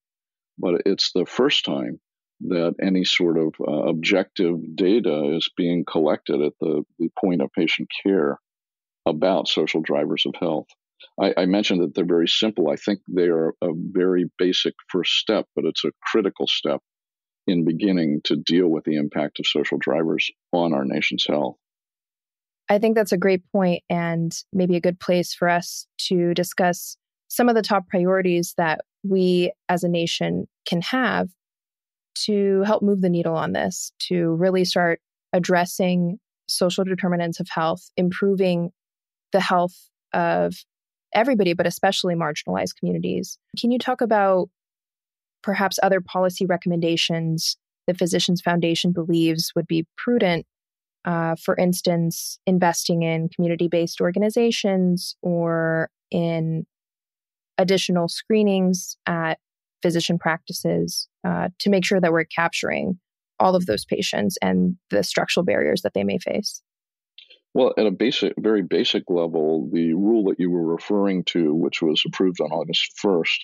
but 0.57 0.81
it's 0.85 1.11
the 1.13 1.25
first 1.25 1.65
time 1.65 1.99
that 2.41 2.75
any 2.81 3.05
sort 3.05 3.37
of 3.37 3.53
uh, 3.65 3.89
objective 3.89 4.75
data 4.75 5.35
is 5.35 5.49
being 5.55 5.85
collected 5.85 6.41
at 6.41 6.53
the, 6.59 6.83
the 6.99 7.09
point 7.19 7.41
of 7.41 7.51
patient 7.53 7.87
care 8.03 8.39
about 9.05 9.47
social 9.47 9.81
drivers 9.81 10.25
of 10.25 10.35
health. 10.39 10.67
I, 11.21 11.33
I, 11.37 11.45
mentioned 11.45 11.81
that 11.81 11.93
they're 11.93 12.05
very 12.05 12.27
simple. 12.27 12.69
I 12.69 12.75
think 12.75 12.99
they 13.07 13.27
are 13.27 13.53
a 13.61 13.69
very 13.73 14.25
basic 14.37 14.73
first 14.89 15.13
step, 15.13 15.45
but 15.55 15.65
it's 15.65 15.83
a 15.85 15.91
critical 16.11 16.47
step 16.47 16.81
in 17.47 17.65
beginning 17.65 18.21
to 18.25 18.35
deal 18.35 18.67
with 18.67 18.85
the 18.85 18.95
impact 18.95 19.39
of 19.39 19.45
social 19.45 19.77
drivers 19.77 20.31
on 20.51 20.73
our 20.73 20.83
nation's 20.83 21.25
health. 21.27 21.57
I 22.69 22.79
think 22.79 22.95
that's 22.95 23.11
a 23.11 23.17
great 23.17 23.43
point 23.51 23.83
and 23.89 24.35
maybe 24.51 24.75
a 24.75 24.81
good 24.81 24.99
place 24.99 25.33
for 25.33 25.47
us 25.47 25.85
to 26.07 26.33
discuss 26.33 26.97
some 27.27 27.49
of 27.49 27.55
the 27.55 27.61
top 27.61 27.87
priorities 27.87 28.55
that 28.57 28.81
we 29.03 29.51
as 29.69 29.83
a 29.83 29.89
nation 29.89 30.47
can 30.67 30.81
have 30.81 31.29
to 32.25 32.63
help 32.63 32.81
move 32.81 33.01
the 33.01 33.09
needle 33.09 33.35
on 33.35 33.51
this, 33.51 33.91
to 33.99 34.31
really 34.35 34.65
start 34.65 34.99
addressing 35.33 36.17
social 36.47 36.83
determinants 36.83 37.39
of 37.39 37.47
health, 37.49 37.89
improving 37.97 38.71
the 39.35 39.41
health 39.41 39.75
of 40.13 40.55
everybody, 41.13 41.51
but 41.51 41.67
especially 41.67 42.15
marginalized 42.15 42.77
communities. 42.79 43.37
Can 43.59 43.69
you 43.69 43.77
talk 43.77 43.99
about 43.99 44.47
perhaps 45.43 45.77
other 45.83 45.99
policy 45.99 46.45
recommendations 46.45 47.57
the 47.85 47.93
Physicians 47.93 48.39
Foundation 48.41 48.93
believes 48.93 49.51
would 49.53 49.67
be 49.67 49.85
prudent? 49.97 50.45
Uh, 51.03 51.35
for 51.35 51.57
instance, 51.57 52.39
investing 52.47 53.03
in 53.03 53.27
community 53.27 53.67
based 53.67 53.99
organizations 53.99 55.17
or 55.21 55.89
in 56.11 56.65
additional 57.57 58.07
screenings 58.07 58.95
at 59.05 59.37
physician 59.81 60.17
practices 60.17 61.09
uh, 61.27 61.49
to 61.59 61.69
make 61.69 61.83
sure 61.83 61.99
that 61.99 62.13
we're 62.13 62.23
capturing 62.23 62.97
all 63.37 63.53
of 63.53 63.65
those 63.65 63.83
patients 63.83 64.37
and 64.41 64.77
the 64.91 65.03
structural 65.03 65.43
barriers 65.43 65.81
that 65.81 65.93
they 65.93 66.05
may 66.05 66.19
face? 66.19 66.61
Well, 67.55 67.73
at 67.77 67.85
a 67.85 67.91
basic, 67.91 68.33
very 68.37 68.63
basic 68.63 69.03
level, 69.09 69.69
the 69.71 69.93
rule 69.93 70.25
that 70.25 70.41
you 70.41 70.51
were 70.51 70.73
referring 70.73 71.23
to, 71.27 71.55
which 71.55 71.81
was 71.81 72.03
approved 72.05 72.41
on 72.41 72.51
August 72.51 72.99
1st, 73.01 73.37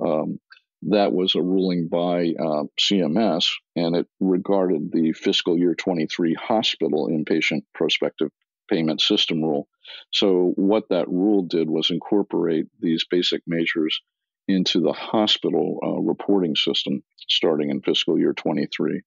um, 0.00 0.38
that 0.82 1.12
was 1.12 1.34
a 1.34 1.42
ruling 1.42 1.88
by 1.88 2.32
uh, 2.38 2.64
CMS, 2.78 3.50
and 3.74 3.96
it 3.96 4.06
regarded 4.20 4.92
the 4.92 5.12
fiscal 5.14 5.58
year 5.58 5.74
23 5.74 6.34
hospital 6.34 7.08
inpatient 7.08 7.62
prospective 7.74 8.30
payment 8.70 9.00
system 9.00 9.42
rule. 9.42 9.66
So, 10.12 10.52
what 10.54 10.84
that 10.90 11.08
rule 11.08 11.42
did 11.42 11.68
was 11.68 11.90
incorporate 11.90 12.66
these 12.78 13.04
basic 13.10 13.42
measures 13.48 14.00
into 14.46 14.80
the 14.80 14.92
hospital 14.92 15.80
uh, 15.84 16.00
reporting 16.00 16.54
system 16.54 17.02
starting 17.28 17.70
in 17.70 17.82
fiscal 17.82 18.16
year 18.16 18.32
23. 18.32 19.02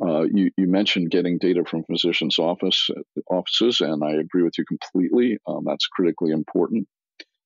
Uh, 0.00 0.22
you, 0.22 0.50
you, 0.58 0.66
mentioned 0.66 1.10
getting 1.10 1.38
data 1.38 1.64
from 1.64 1.84
physicians' 1.84 2.38
office 2.38 2.90
offices, 3.30 3.80
and 3.80 4.04
I 4.04 4.12
agree 4.12 4.42
with 4.42 4.58
you 4.58 4.64
completely. 4.66 5.38
Um, 5.46 5.64
that's 5.64 5.86
critically 5.86 6.32
important. 6.32 6.86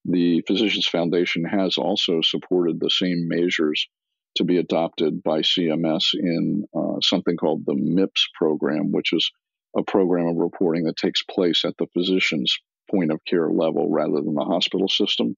The 0.03 0.41
Physicians 0.47 0.87
Foundation 0.87 1.45
has 1.45 1.77
also 1.77 2.19
supported 2.21 2.79
the 2.79 2.89
same 2.89 3.27
measures 3.29 3.87
to 4.35 4.43
be 4.43 4.57
adopted 4.57 5.23
by 5.23 5.39
CMS 5.41 6.13
in 6.13 6.65
uh, 6.75 6.97
something 7.01 7.37
called 7.37 7.65
the 7.65 7.75
MIPS 7.75 8.27
program, 8.35 8.91
which 8.91 9.13
is 9.13 9.31
a 9.77 9.83
program 9.83 10.27
of 10.27 10.37
reporting 10.37 10.83
that 10.85 10.97
takes 10.97 11.23
place 11.23 11.63
at 11.65 11.75
the 11.77 11.87
physician's 11.93 12.57
point 12.89 13.11
of 13.11 13.23
care 13.25 13.49
level 13.49 13.89
rather 13.89 14.21
than 14.21 14.33
the 14.33 14.43
hospital 14.43 14.89
system. 14.89 15.35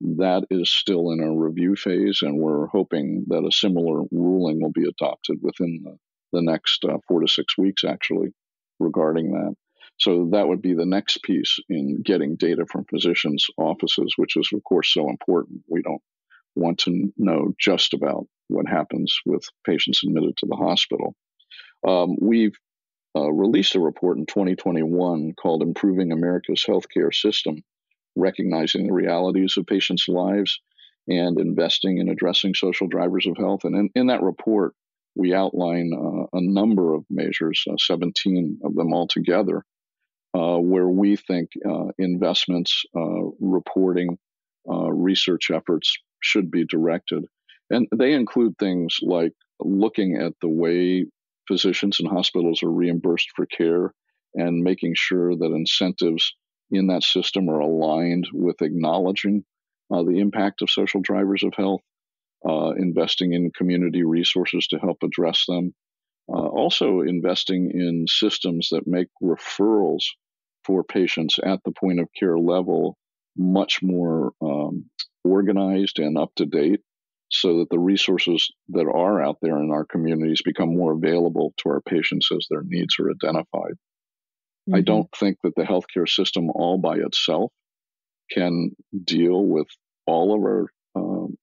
That 0.00 0.44
is 0.50 0.70
still 0.70 1.10
in 1.10 1.20
a 1.20 1.34
review 1.34 1.74
phase, 1.74 2.20
and 2.22 2.38
we're 2.38 2.66
hoping 2.66 3.24
that 3.28 3.46
a 3.46 3.52
similar 3.52 4.02
ruling 4.10 4.60
will 4.60 4.72
be 4.72 4.86
adopted 4.86 5.38
within 5.42 5.80
the, 5.84 5.96
the 6.32 6.42
next 6.42 6.84
uh, 6.84 6.98
four 7.06 7.20
to 7.20 7.28
six 7.28 7.56
weeks, 7.56 7.84
actually, 7.84 8.28
regarding 8.78 9.32
that. 9.32 9.54
So 9.98 10.28
that 10.32 10.46
would 10.46 10.60
be 10.60 10.74
the 10.74 10.86
next 10.86 11.22
piece 11.22 11.58
in 11.68 12.02
getting 12.02 12.36
data 12.36 12.66
from 12.70 12.84
physicians' 12.84 13.46
offices, 13.56 14.14
which 14.16 14.36
is, 14.36 14.50
of 14.52 14.62
course, 14.64 14.92
so 14.92 15.08
important. 15.08 15.62
We 15.68 15.82
don't 15.82 16.02
want 16.54 16.78
to 16.80 17.12
know 17.16 17.54
just 17.58 17.94
about 17.94 18.26
what 18.48 18.68
happens 18.68 19.18
with 19.24 19.48
patients 19.64 20.02
admitted 20.04 20.36
to 20.38 20.46
the 20.46 20.56
hospital. 20.56 21.14
Um, 21.86 22.16
we've 22.20 22.56
uh, 23.16 23.32
released 23.32 23.74
a 23.74 23.80
report 23.80 24.18
in 24.18 24.26
2021 24.26 25.34
called 25.40 25.62
Improving 25.62 26.12
America's 26.12 26.64
Healthcare 26.66 27.14
System, 27.14 27.62
recognizing 28.14 28.86
the 28.86 28.92
realities 28.92 29.54
of 29.56 29.66
patients' 29.66 30.08
lives 30.08 30.60
and 31.08 31.38
investing 31.38 31.98
in 31.98 32.08
addressing 32.08 32.54
social 32.54 32.88
drivers 32.88 33.26
of 33.26 33.36
health. 33.36 33.64
And 33.64 33.74
in, 33.76 33.90
in 33.94 34.06
that 34.08 34.22
report, 34.22 34.74
we 35.16 35.34
outline 35.34 35.92
uh, 35.94 36.36
a 36.36 36.40
number 36.40 36.94
of 36.94 37.04
measures, 37.10 37.64
uh, 37.68 37.76
17 37.78 38.60
of 38.64 38.74
them 38.74 38.92
altogether, 38.92 39.64
uh, 40.34 40.58
where 40.58 40.88
we 40.88 41.16
think 41.16 41.50
investments, 41.98 42.84
reporting, 43.40 44.18
research 44.66 45.50
efforts 45.50 45.96
should 46.20 46.50
be 46.50 46.66
directed. 46.66 47.24
And 47.70 47.88
they 47.94 48.12
include 48.12 48.58
things 48.58 48.98
like 49.02 49.32
looking 49.60 50.16
at 50.16 50.34
the 50.42 50.48
way 50.48 51.06
physicians 51.48 51.98
and 52.00 52.08
hospitals 52.08 52.62
are 52.62 52.70
reimbursed 52.70 53.30
for 53.34 53.46
care 53.46 53.92
and 54.34 54.62
making 54.62 54.94
sure 54.96 55.34
that 55.34 55.54
incentives 55.54 56.34
in 56.70 56.88
that 56.88 57.04
system 57.04 57.48
are 57.48 57.60
aligned 57.60 58.26
with 58.32 58.60
acknowledging 58.60 59.44
uh, 59.90 60.02
the 60.02 60.18
impact 60.18 60.62
of 60.62 60.70
social 60.70 61.00
drivers 61.00 61.42
of 61.44 61.54
health, 61.56 61.80
uh, 62.48 62.72
investing 62.76 63.32
in 63.32 63.50
community 63.52 64.02
resources 64.02 64.66
to 64.68 64.78
help 64.78 64.98
address 65.02 65.44
them, 65.46 65.74
uh, 66.28 66.46
also 66.46 67.00
investing 67.00 67.70
in 67.72 68.06
systems 68.08 68.68
that 68.70 68.86
make 68.86 69.08
referrals 69.22 70.02
for 70.64 70.82
patients 70.82 71.38
at 71.44 71.60
the 71.64 71.72
point 71.72 72.00
of 72.00 72.08
care 72.18 72.38
level 72.38 72.96
much 73.36 73.80
more 73.82 74.32
um, 74.42 74.86
organized 75.24 75.98
and 75.98 76.18
up 76.18 76.30
to 76.36 76.46
date 76.46 76.80
so 77.30 77.58
that 77.58 77.70
the 77.70 77.78
resources 77.78 78.50
that 78.68 78.86
are 78.86 79.22
out 79.22 79.36
there 79.42 79.58
in 79.58 79.70
our 79.70 79.84
communities 79.84 80.42
become 80.44 80.76
more 80.76 80.92
available 80.92 81.52
to 81.56 81.68
our 81.68 81.80
patients 81.80 82.28
as 82.32 82.46
their 82.48 82.62
needs 82.64 82.96
are 83.00 83.10
identified. 83.10 83.72
Mm-hmm. 84.68 84.76
I 84.76 84.80
don't 84.80 85.08
think 85.16 85.38
that 85.42 85.54
the 85.56 85.64
healthcare 85.64 86.08
system 86.08 86.50
all 86.50 86.78
by 86.78 86.96
itself 86.96 87.52
can 88.30 88.70
deal 89.04 89.44
with 89.44 89.66
all 90.06 90.34
of 90.34 90.42
our 90.42 90.66
um, 90.94 91.36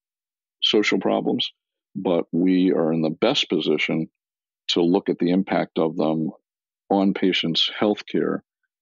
social 0.73 0.99
problems, 0.99 1.51
but 1.95 2.25
we 2.31 2.71
are 2.71 2.91
in 2.91 3.01
the 3.01 3.09
best 3.09 3.49
position 3.49 4.09
to 4.69 4.81
look 4.81 5.09
at 5.09 5.19
the 5.19 5.29
impact 5.29 5.77
of 5.77 5.95
them 5.95 6.31
on 6.89 7.13
patients' 7.13 7.69
healthcare 7.79 8.39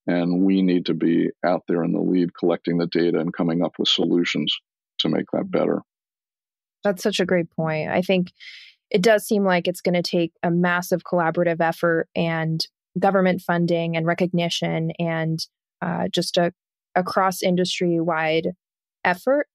and 0.08 0.44
we 0.44 0.62
need 0.62 0.88
to 0.88 0.94
be 0.94 1.30
out 1.46 1.64
there 1.68 1.84
in 1.84 1.92
the 1.92 2.02
lead 2.02 2.34
collecting 2.34 2.78
the 2.78 2.88
data 2.88 3.20
and 3.20 3.34
coming 3.34 3.64
up 3.64 3.74
with 3.78 3.88
solutions 3.88 4.56
to 5.00 5.10
make 5.10 5.26
that 5.34 5.52
better. 5.52 5.82
That's 6.84 7.04
such 7.04 7.20
a 7.20 7.26
great 7.26 7.52
point. 7.52 7.90
I 7.90 8.02
think 8.02 8.32
it 8.90 9.02
does 9.02 9.26
seem 9.26 9.44
like 9.44 9.68
it's 9.68 9.82
going 9.82 10.02
to 10.02 10.02
take 10.02 10.34
a 10.42 10.50
massive 10.50 11.04
collaborative 11.04 11.62
effort 11.62 12.10
and 12.16 12.66
government 13.00 13.42
funding 13.42 13.96
and 13.96 14.06
recognition 14.06 14.92
and 15.00 15.40
uh, 15.82 16.08
just 16.12 16.38
a, 16.38 16.52
a 16.96 17.04
cross 17.04 17.44
industry 17.44 18.00
wide 18.00 18.50
effort. 19.06 19.48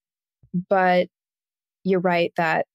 But 0.70 1.09
you're 1.87 2.01
right 2.01 2.33
that 2.37 2.66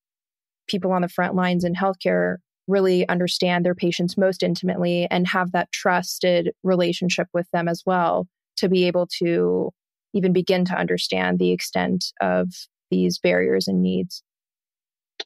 people 0.67 0.91
on 0.91 1.02
the 1.02 1.10
front 1.10 1.36
lines 1.36 1.63
in 1.63 1.76
healthcare 1.76 2.38
really 2.67 3.08
understand 3.10 3.65
their 3.65 3.76
patients 3.76 4.17
most 4.17 4.41
intimately 4.41 5.08
and 5.12 5.28
have 5.28 5.52
that 5.52 5.71
trusted 5.71 6.52
relationship 6.63 7.28
with 7.34 7.47
them 7.52 7.67
as 7.67 7.84
well 7.86 8.28
to 8.58 8.69
be 8.69 8.86
able 8.86 9.08
to 9.19 9.69
even 10.13 10.32
begin 10.32 10.63
to 10.65 10.76
understand 10.76 11.39
the 11.39 11.52
extent 11.52 12.06
of 12.21 12.47
these 12.89 13.19
barriers 13.19 13.67
and 13.67 13.82
needs. 13.82 14.24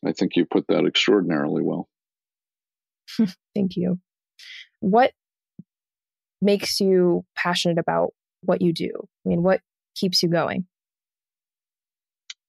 I 0.06 0.12
think 0.12 0.36
you 0.36 0.46
put 0.46 0.66
that 0.68 0.86
extraordinarily 0.86 1.62
well. 1.62 1.88
Thank 3.56 3.76
you. 3.76 4.00
What 4.80 5.12
makes 6.42 6.80
you 6.80 7.24
passionate 7.36 7.78
about 7.78 8.14
what 8.42 8.62
you 8.62 8.74
do? 8.74 8.92
I 9.26 9.30
mean, 9.30 9.44
what 9.44 9.62
keeps 9.96 10.22
you 10.24 10.30
going? 10.30 10.66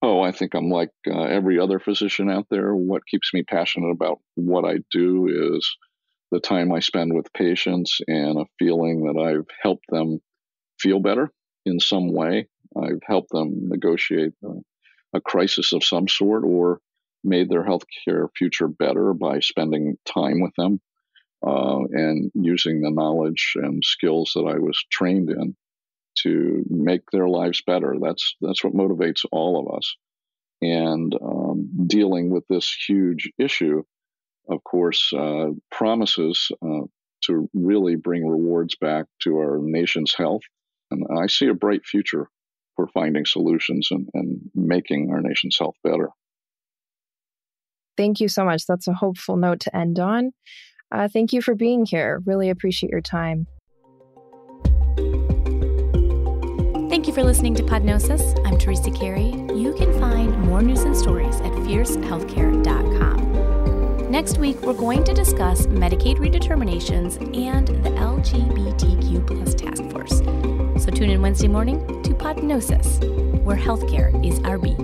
Oh, 0.03 0.21
I 0.21 0.33
think 0.33 0.55
I'm 0.55 0.69
like 0.71 0.91
uh, 1.09 1.23
every 1.23 1.59
other 1.59 1.79
physician 1.79 2.31
out 2.31 2.47
there. 2.51 2.75
What 2.75 3.07
keeps 3.07 3.33
me 3.33 3.43
passionate 3.43 3.91
about 3.91 4.21
what 4.35 4.65
I 4.65 4.79
do 4.91 5.55
is 5.57 5.77
the 6.31 6.41
time 6.41 6.73
I 6.73 6.81
spend 6.81 7.15
with 7.15 7.33
patients 7.33 8.01
and 8.07 8.39
a 8.39 8.47
feeling 8.59 9.05
that 9.05 9.21
I've 9.21 9.47
helped 9.63 9.87
them 9.89 10.21
feel 10.81 11.01
better 11.01 11.33
in 11.65 11.81
some 11.81 12.13
way. 12.13 12.49
I've 12.77 13.03
helped 13.07 13.31
them 13.31 13.69
negotiate 13.69 14.33
a, 14.45 15.19
a 15.19 15.21
crisis 15.21 15.73
of 15.73 15.85
some 15.85 16.09
sort 16.09 16.45
or 16.45 16.81
made 17.25 17.49
their 17.49 17.65
healthcare 17.65 18.29
future 18.37 18.69
better 18.69 19.15
by 19.15 19.41
spending 19.41 19.97
time 20.07 20.41
with 20.41 20.53
them 20.59 20.81
uh, 21.47 21.81
and 21.91 22.31
using 22.35 22.81
the 22.81 22.91
knowledge 22.91 23.55
and 23.57 23.83
skills 23.85 24.33
that 24.35 24.47
I 24.47 24.59
was 24.59 24.79
trained 24.91 25.31
in 25.31 25.57
to 26.23 26.65
make 26.69 27.03
their 27.13 27.29
lives 27.29 27.63
better. 27.67 27.95
That's 28.01 28.37
that's 28.41 28.65
what 28.65 28.75
motivates 28.75 29.25
all 29.33 29.61
of 29.61 29.77
us. 29.77 29.95
And 30.63 31.15
um, 31.23 31.69
dealing 31.87 32.31
with 32.31 32.45
this 32.49 32.75
huge 32.89 33.31
issue, 33.39 33.83
of 34.49 34.65
course, 34.65 35.13
uh, 35.13 35.49
promises 35.71 36.49
uh, 36.63 36.87
to 37.25 37.49
really 37.53 37.97
bring 37.97 38.27
rewards 38.27 38.77
back 38.77 39.07
to 39.23 39.37
our 39.37 39.59
nation's 39.61 40.15
health. 40.15 40.43
And 40.91 41.05
I 41.19 41.27
see 41.27 41.49
a 41.49 41.55
bright 41.55 41.85
future 41.85 42.29
for 42.77 42.87
finding 42.89 43.25
solutions 43.27 43.89
and, 43.91 44.09
and 44.15 44.41
making 44.55 45.11
our 45.11 45.21
nation's 45.21 45.57
health 45.59 45.75
better. 45.83 46.11
Thank 47.97 48.21
you 48.21 48.29
so 48.29 48.45
much. 48.45 48.67
That's 48.67 48.87
a 48.87 48.95
hopeful 48.95 49.37
note 49.37 49.61
to 49.61 49.77
end 49.77 49.99
on. 49.99 50.33
Uh, 50.93 51.09
thank 51.09 51.33
you 51.33 51.43
for 51.43 51.55
being 51.55 51.87
here. 51.87 52.23
Really 52.25 52.51
appreciate 52.51 52.91
your 52.91 53.01
time. 53.01 53.47
For 57.17 57.25
listening 57.25 57.55
to 57.55 57.63
Podnosis. 57.63 58.39
I'm 58.45 58.59
Teresa 58.59 58.91
Carey. 58.91 59.31
You 59.55 59.75
can 59.79 59.99
find 59.99 60.39
more 60.41 60.61
news 60.61 60.83
and 60.83 60.95
stories 60.95 61.37
at 61.37 61.53
fiercehealthcare.com. 61.53 64.11
Next 64.11 64.37
week, 64.37 64.61
we're 64.61 64.75
going 64.75 65.03
to 65.05 65.15
discuss 65.15 65.67
Medicaid 65.69 66.19
redeterminations 66.19 67.17
and 67.35 67.69
the 67.69 67.89
LGBTQ 67.89 69.27
plus 69.27 69.55
task 69.55 69.83
force. 69.91 70.19
So 70.85 70.91
tune 70.91 71.09
in 71.09 71.23
Wednesday 71.23 71.49
morning 71.49 71.79
to 72.03 72.11
Podnosis, 72.11 73.01
where 73.43 73.57
healthcare 73.57 74.13
is 74.23 74.39
our 74.41 74.59
beat. 74.59 74.77